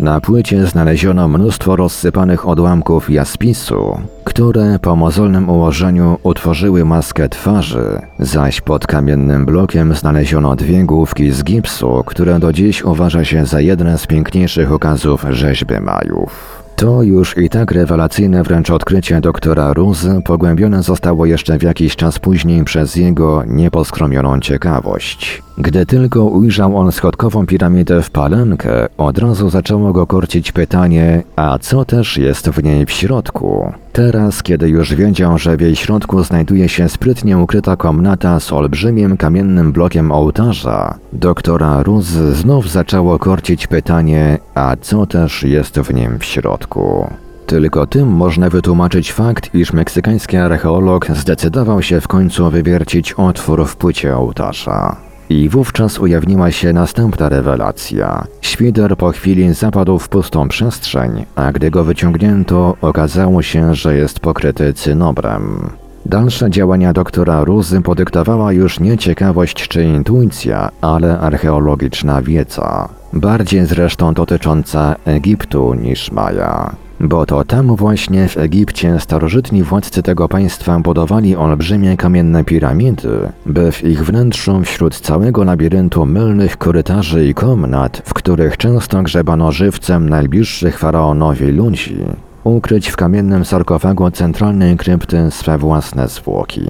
Na 0.00 0.20
płycie 0.20 0.66
znaleziono 0.66 1.28
mnóstwo 1.28 1.76
rozsypanych 1.76 2.48
odłamków 2.48 3.10
jaspisu, 3.10 4.00
które 4.24 4.78
po 4.78 4.96
mozolnym 4.96 5.50
ułożeniu 5.50 6.18
utworzyły 6.22 6.84
maskę 6.84 7.28
twarzy, 7.28 8.02
zaś 8.18 8.60
pod 8.60 8.86
kamiennym 8.86 9.46
blokiem 9.46 9.94
znaleziono 9.94 10.56
dwie 10.56 10.84
główki 10.84 11.30
z 11.30 11.44
gipsu, 11.44 12.02
które 12.06 12.38
do 12.38 12.52
dziś 12.52 12.84
uważa 12.84 13.24
się 13.24 13.46
za 13.46 13.60
jeden 13.60 13.98
z 13.98 14.06
piękniejszych 14.06 14.72
okazów 14.72 15.24
rzeźby 15.30 15.80
Majów. 15.80 16.59
To 16.80 17.02
już 17.02 17.38
i 17.38 17.48
tak 17.48 17.72
rewelacyjne 17.72 18.42
wręcz 18.42 18.70
odkrycie 18.70 19.20
doktora 19.20 19.72
Ruzy 19.72 20.20
pogłębione 20.24 20.82
zostało 20.82 21.26
jeszcze 21.26 21.58
w 21.58 21.62
jakiś 21.62 21.96
czas 21.96 22.18
później 22.18 22.64
przez 22.64 22.96
jego 22.96 23.44
nieposkromioną 23.46 24.40
ciekawość. 24.40 25.42
Gdy 25.58 25.86
tylko 25.86 26.24
ujrzał 26.24 26.76
on 26.76 26.92
schodkową 26.92 27.46
piramidę 27.46 28.02
w 28.02 28.10
Palenkę, 28.10 28.88
od 28.98 29.18
razu 29.18 29.50
zaczęło 29.50 29.92
go 29.92 30.06
korcić 30.06 30.52
pytanie, 30.52 31.22
a 31.36 31.58
co 31.58 31.84
też 31.84 32.16
jest 32.16 32.48
w 32.48 32.62
niej 32.62 32.86
w 32.86 32.90
środku? 32.90 33.72
Teraz, 33.92 34.42
kiedy 34.42 34.68
już 34.68 34.94
wiedział, 34.94 35.38
że 35.38 35.56
w 35.56 35.60
jej 35.60 35.76
środku 35.76 36.22
znajduje 36.22 36.68
się 36.68 36.88
sprytnie 36.88 37.38
ukryta 37.38 37.76
komnata 37.76 38.40
z 38.40 38.52
olbrzymim 38.52 39.16
kamiennym 39.16 39.72
blokiem 39.72 40.12
ołtarza, 40.12 40.98
doktora 41.12 41.82
Ruz 41.82 42.06
znów 42.06 42.70
zaczęło 42.70 43.18
korcić 43.18 43.66
pytanie, 43.66 44.38
a 44.54 44.76
co 44.80 45.06
też 45.06 45.42
jest 45.42 45.80
w 45.80 45.94
nim 45.94 46.18
w 46.18 46.24
środku? 46.24 47.10
Tylko 47.46 47.86
tym 47.86 48.08
można 48.08 48.50
wytłumaczyć 48.50 49.12
fakt, 49.12 49.54
iż 49.54 49.72
meksykański 49.72 50.36
archeolog 50.36 51.06
zdecydował 51.06 51.82
się 51.82 52.00
w 52.00 52.08
końcu 52.08 52.50
wywiercić 52.50 53.12
otwór 53.12 53.66
w 53.66 53.76
płycie 53.76 54.16
ołtarza. 54.16 55.09
I 55.30 55.48
wówczas 55.48 55.98
ujawniła 55.98 56.50
się 56.50 56.72
następna 56.72 57.28
rewelacja. 57.28 58.26
Świder 58.40 58.96
po 58.96 59.10
chwili 59.10 59.54
zapadł 59.54 59.98
w 59.98 60.08
pustą 60.08 60.48
przestrzeń, 60.48 61.24
a 61.34 61.52
gdy 61.52 61.70
go 61.70 61.84
wyciągnięto, 61.84 62.76
okazało 62.80 63.42
się, 63.42 63.74
że 63.74 63.96
jest 63.96 64.20
pokryty 64.20 64.72
cynobrem. 64.74 65.70
Dalsze 66.06 66.50
działania 66.50 66.92
doktora 66.92 67.44
Ruzy 67.44 67.80
podyktowała 67.80 68.52
już 68.52 68.80
nie 68.80 68.98
ciekawość 68.98 69.68
czy 69.68 69.84
intuicja, 69.84 70.70
ale 70.80 71.20
archeologiczna 71.20 72.22
wiedza. 72.22 72.88
Bardziej 73.12 73.66
zresztą 73.66 74.14
dotycząca 74.14 74.96
Egiptu 75.04 75.74
niż 75.74 76.12
Maja. 76.12 76.74
Bo 77.00 77.26
to 77.26 77.44
tam 77.44 77.76
właśnie 77.76 78.28
w 78.28 78.36
Egipcie 78.36 79.00
starożytni 79.00 79.62
władcy 79.62 80.02
tego 80.02 80.28
państwa 80.28 80.80
budowali 80.80 81.36
olbrzymie 81.36 81.96
kamienne 81.96 82.44
piramidy, 82.44 83.32
by 83.46 83.72
w 83.72 83.84
ich 83.84 84.04
wnętrzu 84.04 84.60
wśród 84.64 85.00
całego 85.00 85.44
labiryntu 85.44 86.06
mylnych 86.06 86.56
korytarzy 86.56 87.26
i 87.26 87.34
komnat, 87.34 88.02
w 88.04 88.14
których 88.14 88.56
często 88.56 89.02
grzebano 89.02 89.52
żywcem 89.52 90.08
najbliższych 90.08 90.78
faraonowi 90.78 91.46
ludzi, 91.46 91.96
ukryć 92.44 92.88
w 92.88 92.96
kamiennym 92.96 93.44
sarkofagu 93.44 94.10
centralnej 94.10 94.76
krypty 94.76 95.30
swe 95.30 95.58
własne 95.58 96.08
zwłoki. 96.08 96.68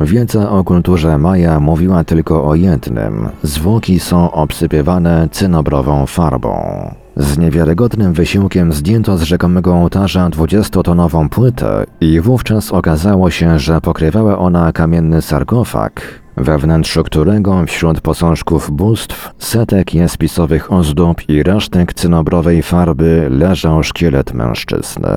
Wiedza 0.00 0.50
o 0.50 0.64
kulturze 0.64 1.18
Maja 1.18 1.60
mówiła 1.60 2.04
tylko 2.04 2.48
o 2.48 2.54
jednym: 2.54 3.28
zwłoki 3.42 4.00
są 4.00 4.32
obsypywane 4.32 5.28
cynobrową 5.32 6.06
farbą. 6.06 6.60
Z 7.16 7.38
niewiarygodnym 7.38 8.12
wysiłkiem 8.12 8.72
zdjęto 8.72 9.18
z 9.18 9.22
rzekomego 9.22 9.74
ołtarza 9.74 10.28
20-tonową 10.28 11.28
płytę 11.28 11.84
i 12.00 12.20
wówczas 12.20 12.72
okazało 12.72 13.30
się, 13.30 13.58
że 13.58 13.80
pokrywała 13.80 14.38
ona 14.38 14.72
kamienny 14.72 15.22
sarkofag, 15.22 16.20
we 16.36 16.58
wnętrzu 16.58 17.04
którego 17.04 17.66
wśród 17.66 18.00
posążków 18.00 18.70
bóstw, 18.70 19.30
setek 19.38 19.94
jaspisowych 19.94 20.72
ozdób 20.72 21.28
i 21.28 21.42
resztek 21.42 21.94
cynobrowej 21.94 22.62
farby 22.62 23.26
leżał 23.30 23.82
szkielet 23.82 24.34
mężczyzny. 24.34 25.10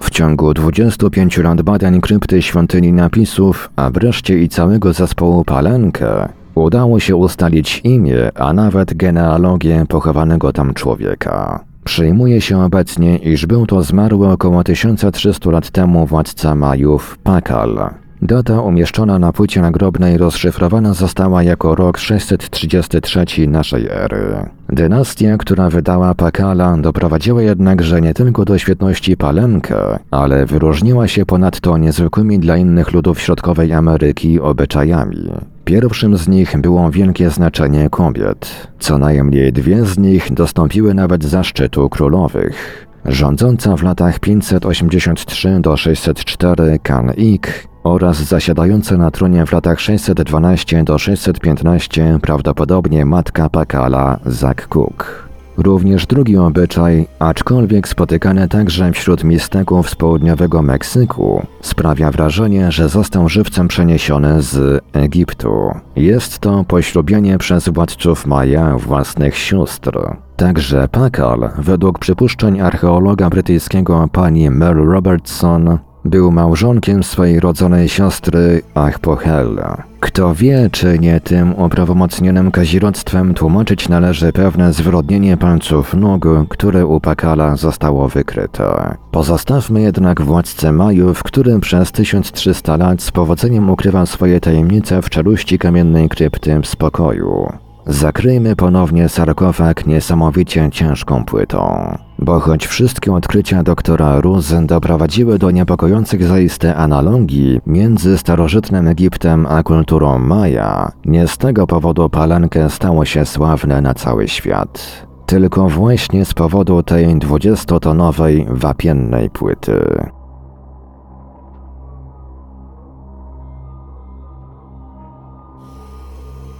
W 0.00 0.10
ciągu 0.10 0.54
25 0.54 1.38
lat 1.38 1.62
badań 1.62 2.00
krypty 2.00 2.42
świątyni 2.42 2.92
napisów, 2.92 3.70
a 3.76 3.90
wreszcie 3.90 4.38
i 4.38 4.48
całego 4.48 4.92
zespołu 4.92 5.44
Palenkę, 5.44 6.28
udało 6.54 7.00
się 7.00 7.16
ustalić 7.16 7.80
imię, 7.84 8.30
a 8.34 8.52
nawet 8.52 8.94
genealogię 8.94 9.84
pochowanego 9.88 10.52
tam 10.52 10.74
człowieka. 10.74 11.60
Przyjmuje 11.84 12.40
się 12.40 12.64
obecnie, 12.64 13.16
iż 13.16 13.46
był 13.46 13.66
to 13.66 13.82
zmarły 13.82 14.28
około 14.28 14.64
1300 14.64 15.50
lat 15.50 15.70
temu 15.70 16.06
władca 16.06 16.54
Majów 16.54 17.18
Pakal, 17.22 17.92
Data 18.22 18.60
umieszczona 18.60 19.18
na 19.18 19.32
płycie 19.32 19.60
nagrobnej 19.60 20.18
rozszyfrowana 20.18 20.94
została 20.94 21.42
jako 21.42 21.74
rok 21.74 21.98
633 21.98 23.48
naszej 23.48 23.88
ery. 23.88 24.46
Dynastia, 24.68 25.36
która 25.36 25.70
wydała 25.70 26.14
Pakala, 26.14 26.76
doprowadziła 26.76 27.42
jednakże 27.42 28.00
nie 28.00 28.14
tylko 28.14 28.44
do 28.44 28.58
świetności 28.58 29.16
Palenkę, 29.16 29.98
ale 30.10 30.46
wyróżniła 30.46 31.08
się 31.08 31.26
ponadto 31.26 31.78
niezwykłymi 31.78 32.38
dla 32.38 32.56
innych 32.56 32.92
ludów 32.92 33.20
Środkowej 33.20 33.72
Ameryki 33.72 34.40
obyczajami. 34.40 35.30
Pierwszym 35.64 36.16
z 36.16 36.28
nich 36.28 36.60
było 36.60 36.90
wielkie 36.90 37.30
znaczenie 37.30 37.90
kobiet. 37.90 38.68
Co 38.78 38.98
najmniej 38.98 39.52
dwie 39.52 39.84
z 39.84 39.98
nich 39.98 40.32
dostąpiły 40.34 40.94
nawet 40.94 41.24
zaszczytu 41.24 41.88
królowych. 41.88 42.86
Rządząca 43.04 43.76
w 43.76 43.82
latach 43.82 44.18
583 44.18 45.60
do 45.60 45.76
604 45.76 46.78
Kan 46.82 47.12
Ik 47.16 47.68
oraz 47.84 48.22
zasiadająca 48.22 48.96
na 48.96 49.10
tronie 49.10 49.46
w 49.46 49.52
latach 49.52 49.80
612 49.80 50.84
do 50.84 50.98
615 50.98 52.18
prawdopodobnie 52.22 53.06
matka 53.06 53.48
Pakala 53.48 54.18
Zak 54.26 54.68
Cook. 54.68 55.31
Również 55.56 56.06
drugi 56.06 56.36
obyczaj, 56.36 57.06
aczkolwiek 57.18 57.88
spotykany 57.88 58.48
także 58.48 58.92
wśród 58.92 59.24
mistyków 59.24 59.90
z 59.90 59.94
południowego 59.94 60.62
Meksyku, 60.62 61.46
sprawia 61.60 62.10
wrażenie, 62.10 62.72
że 62.72 62.88
został 62.88 63.28
żywcem 63.28 63.68
przeniesiony 63.68 64.42
z 64.42 64.84
Egiptu. 64.92 65.70
Jest 65.96 66.38
to 66.38 66.64
poślubienie 66.64 67.38
przez 67.38 67.68
władców 67.68 68.26
Maja 68.26 68.78
własnych 68.78 69.36
sióstr. 69.36 69.98
Także 70.36 70.88
Pakal, 70.88 71.50
według 71.58 71.98
przypuszczeń 71.98 72.60
archeologa 72.60 73.30
brytyjskiego 73.30 74.08
pani 74.12 74.50
Mel 74.50 74.76
Robertson, 74.76 75.78
był 76.04 76.30
małżonkiem 76.30 77.02
swojej 77.02 77.40
rodzonej 77.40 77.88
siostry 77.88 78.62
Achpochella. 78.74 79.91
Kto 80.02 80.34
wie, 80.34 80.68
czy 80.72 80.98
nie 80.98 81.20
tym 81.20 81.54
uprawomocnionym 81.58 82.50
kazirodztwem 82.50 83.34
tłumaczyć 83.34 83.88
należy 83.88 84.32
pewne 84.32 84.72
zwyrodnienie 84.72 85.36
palców 85.36 85.94
nóg, 85.94 86.24
które 86.48 86.86
u 86.86 87.00
Pakala 87.00 87.56
zostało 87.56 88.08
wykryte. 88.08 88.96
Pozostawmy 89.10 89.82
jednak 89.82 90.22
władcę 90.22 90.72
Majów, 90.72 91.22
który 91.22 91.60
przez 91.60 91.92
1300 91.92 92.76
lat 92.76 93.02
z 93.02 93.10
powodzeniem 93.10 93.70
ukrywa 93.70 94.06
swoje 94.06 94.40
tajemnice 94.40 95.02
w 95.02 95.10
czeluści 95.10 95.58
kamiennej 95.58 96.08
krypty 96.08 96.60
w 96.60 96.66
spokoju. 96.66 97.52
Zakryjmy 97.86 98.56
ponownie 98.56 99.08
sarkofag 99.08 99.86
niesamowicie 99.86 100.68
ciężką 100.72 101.24
płytą, 101.24 101.92
bo 102.18 102.40
choć 102.40 102.66
wszystkie 102.66 103.12
odkrycia 103.14 103.62
doktora 103.62 104.20
Ruz 104.20 104.54
doprowadziły 104.66 105.38
do 105.38 105.50
niepokojących 105.50 106.24
zaiste 106.24 106.76
analogii 106.76 107.60
między 107.66 108.18
starożytnym 108.18 108.88
Egiptem 108.88 109.46
a 109.46 109.62
kulturą 109.62 110.18
Maja, 110.18 110.92
nie 111.04 111.28
z 111.28 111.38
tego 111.38 111.66
powodu 111.66 112.10
Palenkę 112.10 112.70
stało 112.70 113.04
się 113.04 113.24
sławne 113.24 113.80
na 113.80 113.94
cały 113.94 114.28
świat. 114.28 115.06
Tylko 115.26 115.68
właśnie 115.68 116.24
z 116.24 116.34
powodu 116.34 116.82
tej 116.82 117.18
dwudziestotonowej 117.18 118.46
wapiennej 118.50 119.30
płyty. 119.30 120.06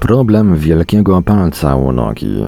Problem 0.02 0.56
wielkiego 0.56 1.22
palca 1.22 1.76
u 1.76 1.92
nogi. 1.92 2.44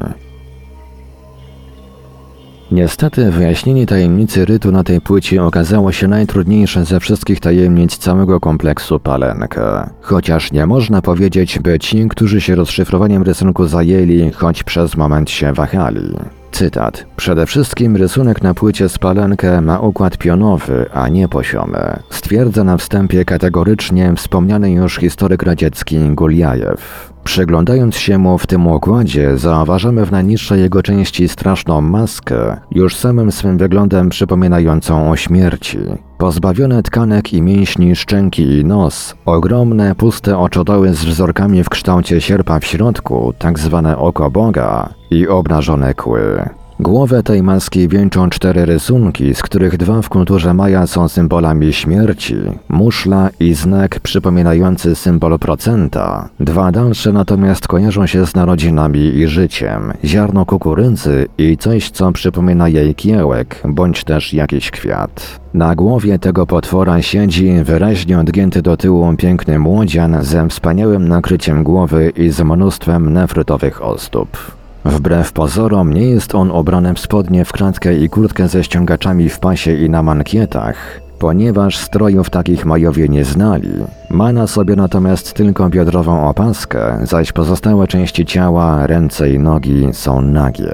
Niestety 2.72 3.30
wyjaśnienie 3.30 3.86
tajemnicy 3.86 4.44
rytu 4.44 4.72
na 4.72 4.84
tej 4.84 5.00
płycie 5.00 5.42
okazało 5.42 5.92
się 5.92 6.08
najtrudniejsze 6.08 6.84
ze 6.84 7.00
wszystkich 7.00 7.40
tajemnic 7.40 7.98
całego 7.98 8.40
kompleksu 8.40 9.00
Palenka. 9.00 9.90
Chociaż 10.00 10.52
nie 10.52 10.66
można 10.66 11.02
powiedzieć, 11.02 11.58
by 11.58 11.78
ci, 11.78 12.08
którzy 12.08 12.40
się 12.40 12.54
rozszyfrowaniem 12.54 13.22
rysunku 13.22 13.66
zajęli, 13.66 14.30
choć 14.30 14.62
przez 14.62 14.96
moment 14.96 15.30
się 15.30 15.52
wahali. 15.52 16.16
Cytat. 16.52 17.06
Przede 17.16 17.46
wszystkim 17.46 17.96
rysunek 17.96 18.42
na 18.42 18.54
płycie 18.54 18.88
z 18.88 18.98
palenkę 18.98 19.60
ma 19.60 19.78
układ 19.78 20.18
pionowy, 20.18 20.86
a 20.92 21.08
nie 21.08 21.28
poziomy. 21.28 21.98
Stwierdza 22.10 22.64
na 22.64 22.76
wstępie 22.76 23.24
kategorycznie 23.24 24.12
wspomniany 24.16 24.72
już 24.72 24.96
historyk 24.96 25.42
radziecki 25.42 25.98
Guliajew. 25.98 27.13
Przyglądając 27.24 27.96
się 27.96 28.18
mu 28.18 28.38
w 28.38 28.46
tym 28.46 28.66
układzie, 28.66 29.38
zauważamy 29.38 30.06
w 30.06 30.12
najniższej 30.12 30.60
jego 30.60 30.82
części 30.82 31.28
straszną 31.28 31.80
maskę, 31.80 32.56
już 32.70 32.96
samym 32.96 33.32
swym 33.32 33.58
wyglądem 33.58 34.08
przypominającą 34.08 35.10
o 35.10 35.16
śmierci. 35.16 35.78
Pozbawione 36.18 36.82
tkanek 36.82 37.32
i 37.32 37.42
mięśni 37.42 37.96
szczęki 37.96 38.42
i 38.42 38.64
nos, 38.64 39.14
ogromne, 39.24 39.94
puste 39.94 40.38
oczodoły 40.38 40.94
z 40.94 41.04
wzorkami 41.04 41.64
w 41.64 41.68
kształcie 41.68 42.20
sierpa 42.20 42.60
w 42.60 42.64
środku, 42.64 43.32
tak 43.38 43.58
zwane 43.58 43.98
oko 43.98 44.30
Boga 44.30 44.88
i 45.10 45.28
obnażone 45.28 45.94
kły. 45.94 46.48
Głowę 46.80 47.22
tej 47.22 47.42
maski 47.42 47.88
wieńczą 47.88 48.30
cztery 48.30 48.64
rysunki, 48.64 49.34
z 49.34 49.42
których 49.42 49.76
dwa 49.76 50.02
w 50.02 50.08
kulturze 50.08 50.54
Maja 50.54 50.86
są 50.86 51.08
symbolami 51.08 51.72
śmierci, 51.72 52.36
muszla 52.68 53.30
i 53.40 53.54
znak 53.54 54.00
przypominający 54.00 54.94
symbol 54.94 55.38
procenta. 55.38 56.28
Dwa 56.40 56.72
dalsze 56.72 57.12
natomiast 57.12 57.68
kojarzą 57.68 58.06
się 58.06 58.26
z 58.26 58.34
narodzinami 58.34 59.00
i 59.00 59.26
życiem, 59.26 59.92
ziarno 60.04 60.46
kukurydzy 60.46 61.26
i 61.38 61.56
coś, 61.56 61.90
co 61.90 62.12
przypomina 62.12 62.68
jej 62.68 62.94
kiełek, 62.94 63.62
bądź 63.64 64.04
też 64.04 64.34
jakiś 64.34 64.70
kwiat. 64.70 65.40
Na 65.54 65.74
głowie 65.74 66.18
tego 66.18 66.46
potwora 66.46 67.02
siedzi 67.02 67.54
wyraźnie 67.64 68.18
odgięty 68.18 68.62
do 68.62 68.76
tyłu 68.76 69.16
piękny 69.16 69.58
młodzian 69.58 70.24
ze 70.24 70.48
wspaniałym 70.48 71.08
nakryciem 71.08 71.64
głowy 71.64 72.12
i 72.16 72.30
z 72.30 72.40
mnóstwem 72.40 73.12
nefrytowych 73.12 73.84
ozdób. 73.84 74.63
Wbrew 74.84 75.32
pozorom 75.32 75.92
nie 75.92 76.10
jest 76.10 76.34
on 76.34 76.50
ubrany 76.50 76.94
w 76.94 76.98
spodnie 76.98 77.44
w 77.44 77.52
kratkę 77.52 77.94
i 77.94 78.08
kurtkę 78.08 78.48
ze 78.48 78.64
ściągaczami 78.64 79.28
w 79.28 79.38
pasie 79.38 79.72
i 79.72 79.90
na 79.90 80.02
mankietach, 80.02 81.00
ponieważ 81.18 81.76
strojów 81.76 82.30
takich 82.30 82.66
Majowie 82.66 83.08
nie 83.08 83.24
znali. 83.24 83.70
Ma 84.10 84.32
na 84.32 84.46
sobie 84.46 84.76
natomiast 84.76 85.32
tylko 85.32 85.70
biodrową 85.70 86.28
opaskę, 86.28 86.98
zaś 87.02 87.32
pozostałe 87.32 87.86
części 87.86 88.26
ciała, 88.26 88.86
ręce 88.86 89.30
i 89.30 89.38
nogi 89.38 89.88
są 89.92 90.20
nagie. 90.20 90.70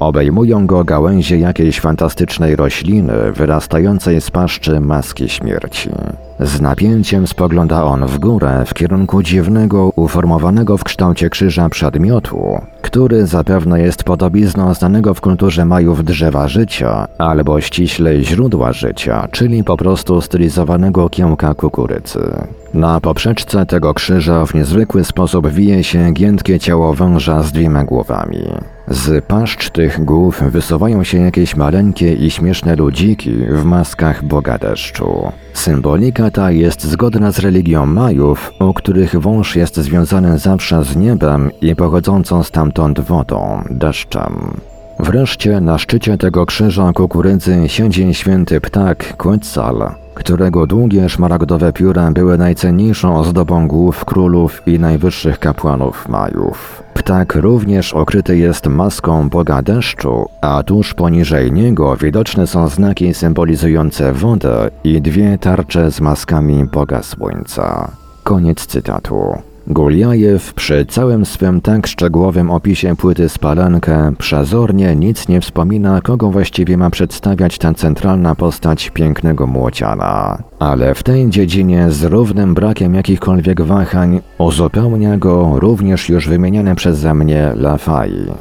Obejmują 0.00 0.66
go 0.66 0.84
gałęzie 0.84 1.38
jakiejś 1.38 1.80
fantastycznej 1.80 2.56
rośliny 2.56 3.32
wyrastającej 3.32 4.20
z 4.20 4.30
paszczy 4.30 4.80
maski 4.80 5.28
śmierci. 5.28 5.90
Z 6.40 6.60
napięciem 6.60 7.26
spogląda 7.26 7.84
on 7.84 8.06
w 8.06 8.18
górę 8.18 8.64
w 8.66 8.74
kierunku 8.74 9.22
dziwnego, 9.22 9.92
uformowanego 9.96 10.76
w 10.76 10.84
kształcie 10.84 11.30
krzyża 11.30 11.68
przedmiotu, 11.68 12.60
który 12.82 13.26
zapewne 13.26 13.80
jest 13.80 14.04
podobizną 14.04 14.74
znanego 14.74 15.14
w 15.14 15.20
kulturze 15.20 15.64
Majów 15.64 16.04
drzewa 16.04 16.48
życia, 16.48 17.08
albo 17.18 17.60
ściślej 17.60 18.24
źródła 18.24 18.72
życia, 18.72 19.28
czyli 19.30 19.64
po 19.64 19.76
prostu 19.76 20.20
stylizowanego 20.20 21.08
kiełka 21.08 21.54
kukurydzy. 21.54 22.30
Na 22.74 23.00
poprzeczce 23.00 23.66
tego 23.66 23.94
krzyża 23.94 24.46
w 24.46 24.54
niezwykły 24.54 25.04
sposób 25.04 25.48
wije 25.48 25.84
się 25.84 26.12
giętkie 26.12 26.58
ciało 26.58 26.94
węża 26.94 27.42
z 27.42 27.52
dwiema 27.52 27.84
głowami. 27.84 28.48
Z 28.88 29.24
paszcz 29.24 29.70
tych 29.70 30.04
głów 30.04 30.42
wysuwają 30.42 31.04
się 31.04 31.18
jakieś 31.18 31.56
maleńkie 31.56 32.12
i 32.12 32.30
śmieszne 32.30 32.76
ludziki 32.76 33.32
w 33.50 33.64
maskach 33.64 34.24
Boga 34.24 34.58
deszczu. 34.58 35.32
Symbolika 35.52 36.30
ta 36.32 36.50
jest 36.50 36.84
zgodna 36.84 37.32
z 37.32 37.38
religią 37.38 37.86
Majów, 37.86 38.52
u 38.60 38.74
których 38.74 39.20
wąż 39.20 39.56
jest 39.56 39.76
związany 39.76 40.38
zawsze 40.38 40.84
z 40.84 40.96
niebem 40.96 41.50
i 41.60 41.76
pochodzącą 41.76 42.42
stamtąd 42.42 43.00
wodą, 43.00 43.62
deszczem. 43.70 44.56
Wreszcie 44.98 45.60
na 45.60 45.78
szczycie 45.78 46.18
tego 46.18 46.46
krzyża 46.46 46.92
kukurydzy 46.92 47.56
siedzi 47.66 48.14
święty 48.14 48.60
ptak 48.60 49.16
Quetzal, 49.16 49.94
którego 50.14 50.66
długie 50.66 51.08
szmaragdowe 51.08 51.72
pióra 51.72 52.10
były 52.10 52.38
najcenniejszą 52.38 53.18
ozdobą 53.18 53.68
głów 53.68 54.04
królów 54.04 54.62
i 54.66 54.78
najwyższych 54.78 55.38
kapłanów 55.38 56.08
Majów. 56.08 56.81
Ptak 56.94 57.34
również 57.34 57.92
okryty 57.92 58.36
jest 58.36 58.66
maską 58.66 59.28
Boga 59.28 59.62
deszczu, 59.62 60.28
a 60.40 60.62
tuż 60.62 60.94
poniżej 60.94 61.52
niego 61.52 61.96
widoczne 61.96 62.46
są 62.46 62.68
znaki 62.68 63.14
symbolizujące 63.14 64.12
wodę 64.12 64.70
i 64.84 65.02
dwie 65.02 65.38
tarcze 65.38 65.90
z 65.90 66.00
maskami 66.00 66.64
Boga 66.64 67.02
Słońca. 67.02 67.90
Koniec 68.22 68.66
cytatu. 68.66 69.42
Guliajew 69.66 70.54
przy 70.54 70.86
całym 70.86 71.26
swym 71.26 71.60
tak 71.60 71.86
szczegółowym 71.86 72.50
opisie 72.50 72.96
płyty 72.96 73.28
Spalankę 73.28 74.12
przezornie 74.18 74.96
nic 74.96 75.28
nie 75.28 75.40
wspomina, 75.40 76.00
kogo 76.00 76.30
właściwie 76.30 76.76
ma 76.76 76.90
przedstawiać 76.90 77.58
ta 77.58 77.74
centralna 77.74 78.34
postać 78.34 78.90
pięknego 78.90 79.46
młociana. 79.46 80.42
Ale 80.58 80.94
w 80.94 81.02
tej 81.02 81.30
dziedzinie 81.30 81.90
z 81.90 82.04
równym 82.04 82.54
brakiem 82.54 82.94
jakichkolwiek 82.94 83.62
wahań 83.62 84.20
uzupełnia 84.38 85.16
go 85.16 85.52
również 85.60 86.08
już 86.08 86.28
wymieniany 86.28 86.74
przeze 86.74 87.14
mnie 87.14 87.52
Lafay. 87.56 88.32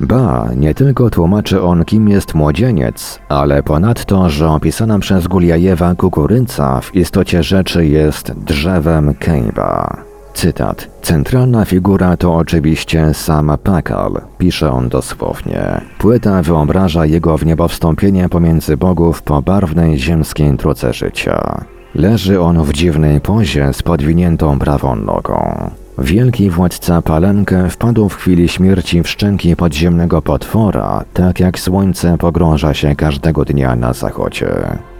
Ba, 0.00 0.48
nie 0.56 0.74
tylko 0.74 1.10
tłumaczy 1.10 1.62
on, 1.62 1.84
kim 1.84 2.08
jest 2.08 2.34
młodzieniec, 2.34 3.20
ale 3.28 3.62
ponadto, 3.62 4.30
że 4.30 4.50
opisana 4.50 4.98
przez 4.98 5.26
Guliajewa 5.26 5.94
kukurydza 5.94 6.80
w 6.80 6.96
istocie 6.96 7.42
rzeczy 7.42 7.86
jest 7.86 8.32
drzewem 8.32 9.14
Kejba. 9.14 10.07
Cytat. 10.38 10.88
Centralna 11.02 11.64
figura 11.64 12.16
to 12.16 12.34
oczywiście 12.34 13.14
sam 13.14 13.52
Pakal, 13.62 14.20
pisze 14.38 14.72
on 14.72 14.88
dosłownie. 14.88 15.80
Płyta 15.98 16.42
wyobraża 16.42 17.06
jego 17.06 17.38
w 17.38 17.46
niebowstąpienie 17.46 18.28
pomiędzy 18.28 18.76
bogów 18.76 19.22
po 19.22 19.42
barwnej 19.42 19.98
ziemskiej 19.98 20.56
truce 20.56 20.92
życia. 20.92 21.64
Leży 21.94 22.40
on 22.40 22.62
w 22.64 22.72
dziwnej 22.72 23.20
pozie 23.20 23.72
z 23.72 23.82
podwiniętą 23.82 24.58
prawą 24.58 24.96
nogą. 24.96 25.70
Wielki 26.00 26.50
władca 26.50 27.02
Palenkę 27.02 27.70
wpadł 27.70 28.08
w 28.08 28.14
chwili 28.14 28.48
śmierci 28.48 29.02
w 29.02 29.08
szczęki 29.08 29.56
podziemnego 29.56 30.22
potwora, 30.22 31.04
tak 31.14 31.40
jak 31.40 31.58
słońce 31.58 32.18
pogrąża 32.18 32.74
się 32.74 32.96
każdego 32.96 33.44
dnia 33.44 33.76
na 33.76 33.92
zachodzie. 33.92 34.48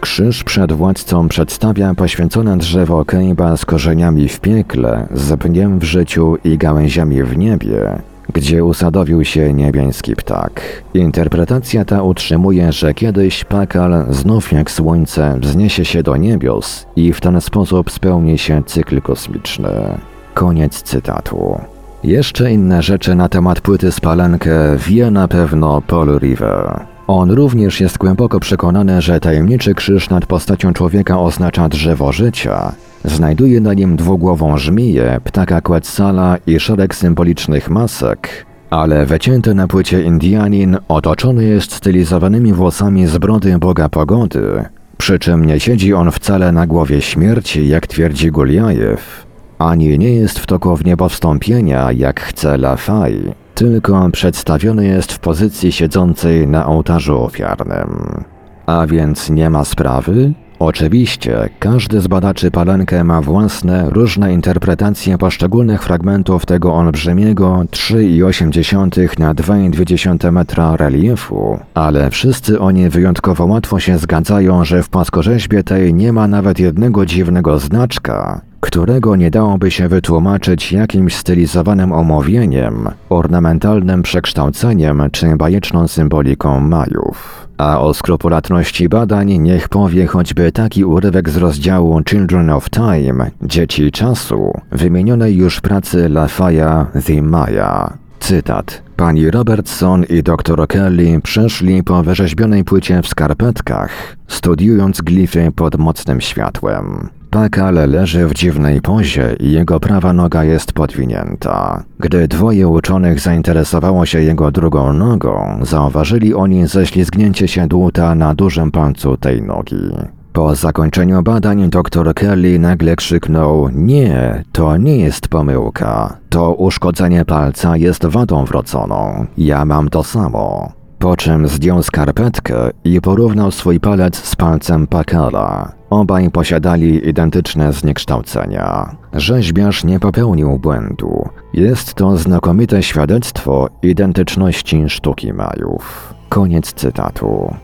Krzyż 0.00 0.44
przed 0.44 0.72
władcą 0.72 1.28
przedstawia 1.28 1.94
poświęcone 1.94 2.56
drzewo 2.56 3.04
Kejba 3.04 3.56
z 3.56 3.64
korzeniami 3.64 4.28
w 4.28 4.40
piekle, 4.40 5.06
z 5.14 5.40
pniem 5.40 5.78
w 5.78 5.84
życiu 5.84 6.37
i 6.44 6.58
gałęziami 6.58 7.22
w 7.22 7.37
niebie, 7.37 7.98
gdzie 8.32 8.64
usadowił 8.64 9.24
się 9.24 9.54
niebieski 9.54 10.16
ptak. 10.16 10.62
Interpretacja 10.94 11.84
ta 11.84 12.02
utrzymuje, 12.02 12.72
że 12.72 12.94
kiedyś 12.94 13.44
Pakal 13.44 14.06
znów 14.11 14.52
jak 14.52 14.70
słońce 14.70 15.38
wzniesie 15.40 15.84
się 15.84 16.02
do 16.02 16.16
niebios 16.16 16.87
i 16.96 17.12
w 17.12 17.20
ten 17.20 17.40
sposób 17.40 17.90
spełni 17.90 18.38
się 18.38 18.62
cykl 18.66 19.00
kosmiczny. 19.00 19.98
Koniec 20.38 20.83
cytatu. 20.83 21.61
Jeszcze 22.05 22.53
inne 22.53 22.83
rzeczy 22.83 23.14
na 23.14 23.29
temat 23.29 23.61
płyty 23.61 23.92
Spalankę 23.92 24.77
wie 24.88 25.11
na 25.11 25.29
pewno 25.29 25.83
Paul 25.87 26.18
River. 26.18 26.81
On 27.07 27.31
również 27.31 27.81
jest 27.81 27.98
głęboko 27.98 28.40
przekonany, 28.40 29.03
że 29.03 29.20
tajemniczy 29.20 29.74
krzyż 29.74 30.11
nad 30.11 30.27
postacią 30.27 30.72
człowieka 30.72 31.20
oznacza 31.20 31.68
drzewo 31.68 32.12
życia. 32.12 32.72
Znajduje 33.05 33.61
na 33.61 33.74
nim 33.74 33.96
dwugłową 33.96 34.59
żmiję, 34.59 35.20
ptaka 35.24 35.61
Quetzala 35.61 36.37
i 36.46 36.61
szereg 36.61 36.94
symbolicznych 36.94 37.70
masek, 37.70 38.46
ale 38.70 39.07
wycięty 39.07 39.55
na 39.55 39.68
płycie 39.68 40.03
Indianin 40.03 40.77
otoczony 40.88 41.44
jest 41.44 41.72
stylizowanymi 41.72 42.53
włosami 42.53 43.07
z 43.07 43.18
brody 43.18 43.59
Boga 43.59 43.88
Pogody, 43.88 44.64
przy 44.98 45.18
czym 45.18 45.44
nie 45.44 45.61
siedzi 45.61 45.94
on 45.94 46.11
wcale 46.11 46.53
na 46.53 46.66
głowie 46.66 47.01
śmierci, 47.01 47.68
jak 47.68 47.87
twierdzi 47.87 48.31
Guliajew, 48.31 49.27
ani 49.59 49.99
nie 49.99 50.14
jest 50.14 50.38
w 50.38 50.47
toku 50.47 50.77
w 50.77 50.85
niebowstąpienia, 50.85 51.92
jak 51.92 52.21
chce 52.21 52.57
Lafay, 52.57 53.35
tylko 53.55 54.11
przedstawiony 54.12 54.87
jest 54.87 55.12
w 55.12 55.18
pozycji 55.18 55.73
siedzącej 55.73 56.49
na 56.49 56.66
ołtarzu 56.66 57.23
ofiarnym. 57.23 58.25
A 58.66 58.87
więc 58.87 59.31
nie 59.31 59.51
ma 59.51 59.64
sprawy? 59.64 60.33
Oczywiście, 60.59 61.49
każdy 61.59 62.01
z 62.01 62.07
badaczy 62.07 62.51
Palenkę 62.51 63.05
ma 63.05 63.23
własne, 63.23 63.90
różne 63.90 64.33
interpretacje 64.33 65.18
poszczególnych 65.18 65.83
fragmentów 65.83 66.47
tego 66.47 66.75
olbrzymiego 66.75 67.62
3,8 67.71 69.18
na 69.18 69.35
2,2 69.35 70.33
metra 70.33 70.77
reliefu, 70.77 71.59
ale 71.75 72.11
wszyscy 72.11 72.61
oni 72.61 72.88
wyjątkowo 72.88 73.47
łatwo 73.47 73.81
się 73.81 73.99
zgadzają, 73.99 74.64
że 74.64 74.83
w 74.83 74.88
płaskorzeźbie 74.88 75.62
tej 75.62 75.94
nie 75.94 76.12
ma 76.12 76.29
nawet 76.29 76.59
jednego 76.59 77.07
dziwnego 77.07 77.59
znaczka, 77.59 78.40
którego 78.61 79.16
nie 79.16 79.31
dałoby 79.31 79.71
się 79.71 79.88
wytłumaczyć 79.88 80.73
jakimś 80.73 81.16
stylizowanym 81.16 81.92
omówieniem, 81.92 82.88
ornamentalnym 83.09 84.03
przekształceniem 84.03 85.03
czy 85.12 85.37
bajeczną 85.37 85.88
symboliką 85.88 86.61
Majów. 86.61 87.38
A 87.59 87.81
o 87.81 87.94
skrupulatności 87.94 88.88
badań 88.88 89.38
niech 89.38 89.68
powie 89.68 90.07
choćby 90.07 90.53
taki 90.53 90.85
urywek 90.85 91.31
z 91.31 91.37
rozdziału 91.37 92.01
Children 92.09 92.51
of 92.51 92.71
Time, 92.71 93.31
Dzieci 93.42 93.90
Czasu, 93.90 94.53
wymienionej 94.73 95.37
już 95.37 95.61
pracy 95.61 96.09
Lafaya 96.09 96.87
The 97.07 97.23
Maya. 97.23 97.99
Cytat. 98.21 98.83
Pani 98.97 99.31
Robertson 99.31 100.05
i 100.05 100.23
dr 100.23 100.66
Kelly 100.68 101.21
przeszli 101.21 101.83
po 101.83 102.03
wyrzeźbionej 102.03 102.64
płycie 102.64 103.03
w 103.03 103.09
skarpetkach, 103.09 104.16
studiując 104.29 105.01
glify 105.01 105.53
pod 105.53 105.79
mocnym 105.79 106.21
światłem. 106.21 107.17
Pakal 107.38 107.74
leży 107.74 108.27
w 108.27 108.35
dziwnej 108.35 108.81
pozie 108.81 109.37
i 109.40 109.53
jego 109.53 109.81
prawa 109.81 110.12
noga 110.12 110.44
jest 110.44 110.72
podwinięta. 110.72 111.85
Gdy 111.98 112.29
dwoje 112.29 112.68
uczonych 112.68 113.20
zainteresowało 113.20 114.07
się 114.07 114.22
jego 114.22 114.51
drugą 114.51 114.92
nogą, 114.92 115.59
zauważyli 115.62 116.35
oni 116.35 116.66
ześlizgnięcie 116.66 117.48
się 117.48 117.66
dłuta 117.66 118.14
na 118.14 118.35
dużym 118.35 118.70
palcu 118.70 119.16
tej 119.16 119.42
nogi. 119.42 119.90
Po 120.33 120.55
zakończeniu 120.55 121.22
badań 121.22 121.70
dr 121.70 122.14
Kelly 122.14 122.59
nagle 122.59 122.96
krzyknął: 122.96 123.68
Nie, 123.72 124.44
to 124.53 124.77
nie 124.77 124.96
jest 124.96 125.29
pomyłka. 125.29 126.16
To 126.29 126.55
uszkodzenie 126.55 127.24
palca 127.24 127.77
jest 127.77 128.07
wadą 128.07 128.44
wrodzoną. 128.44 129.27
Ja 129.37 129.64
mam 129.64 129.88
to 129.88 130.05
samo. 130.05 130.77
Po 130.98 131.16
czym 131.16 131.48
zdjął 131.48 131.82
skarpetkę 131.82 132.70
i 132.84 133.00
porównał 133.00 133.50
swój 133.50 133.80
palec 133.80 134.16
z 134.16 134.37
palcem 134.37 134.87
Pakala. 134.87 135.72
Obaj 135.90 136.30
posiadali 136.30 137.08
identyczne 137.08 137.72
zniekształcenia. 137.72 138.96
Rzeźbiarz 139.12 139.84
nie 139.84 140.00
popełnił 140.00 140.58
błędu. 140.58 141.28
Jest 141.52 141.94
to 141.94 142.16
znakomite 142.16 142.82
świadectwo 142.82 143.68
identyczności 143.82 144.88
sztuki 144.88 145.32
Majów. 145.32 146.14
Koniec 146.28 146.72
cytatu. 146.72 147.54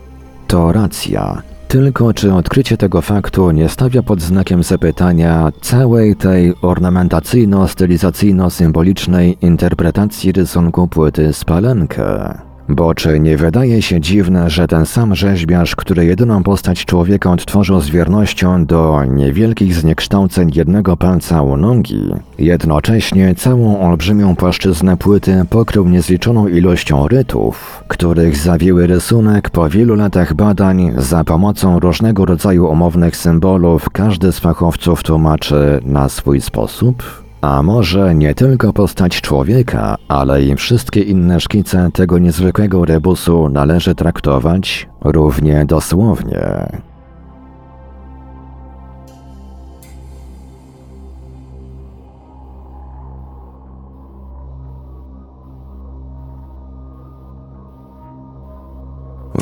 To 0.47 0.71
racja. 0.71 1.41
Tylko 1.67 2.13
czy 2.13 2.33
odkrycie 2.33 2.77
tego 2.77 3.01
faktu 3.01 3.51
nie 3.51 3.69
stawia 3.69 4.03
pod 4.03 4.21
znakiem 4.21 4.63
zapytania 4.63 5.51
całej 5.61 6.15
tej 6.15 6.53
ornamentacyjno-stylizacyjno-symbolicznej 6.53 9.37
interpretacji 9.41 10.31
rysunku 10.31 10.87
płyty 10.87 11.33
Spalenkę? 11.33 12.37
Bo 12.69 12.95
czy 12.95 13.19
nie 13.19 13.37
wydaje 13.37 13.81
się 13.81 14.01
dziwne, 14.01 14.49
że 14.49 14.67
ten 14.67 14.85
sam 14.85 15.15
rzeźbiarz, 15.15 15.75
który 15.75 16.05
jedyną 16.05 16.43
postać 16.43 16.85
człowieka 16.85 17.31
odtworzył 17.31 17.81
z 17.81 17.89
wiernością 17.89 18.65
do 18.65 19.03
niewielkich 19.05 19.75
zniekształceń 19.75 20.51
jednego 20.55 20.97
palca 20.97 21.41
u 21.41 21.57
nogi, 21.57 22.01
jednocześnie 22.39 23.35
całą 23.35 23.79
olbrzymią 23.79 24.35
płaszczyznę 24.35 24.97
płyty 24.97 25.45
pokrył 25.49 25.89
niezliczoną 25.89 26.47
ilością 26.47 27.07
rytów, 27.07 27.83
których 27.87 28.37
zawiły 28.37 28.87
rysunek 28.87 29.49
po 29.49 29.69
wielu 29.69 29.95
latach 29.95 30.33
badań 30.33 30.93
za 30.97 31.23
pomocą 31.23 31.79
różnego 31.79 32.25
rodzaju 32.25 32.65
umownych 32.65 33.17
symbolów 33.17 33.89
każdy 33.89 34.31
z 34.31 34.39
fachowców 34.39 35.03
tłumaczy 35.03 35.79
na 35.83 36.09
swój 36.09 36.41
sposób? 36.41 37.24
A 37.45 37.63
może 37.63 38.15
nie 38.15 38.35
tylko 38.35 38.73
postać 38.73 39.21
człowieka, 39.21 39.95
ale 40.07 40.43
i 40.43 40.55
wszystkie 40.55 41.01
inne 41.01 41.39
szkice 41.39 41.89
tego 41.93 42.19
niezwykłego 42.19 42.85
rebusu 42.85 43.49
należy 43.49 43.95
traktować 43.95 44.89
równie 45.01 45.65
dosłownie. 45.65 46.67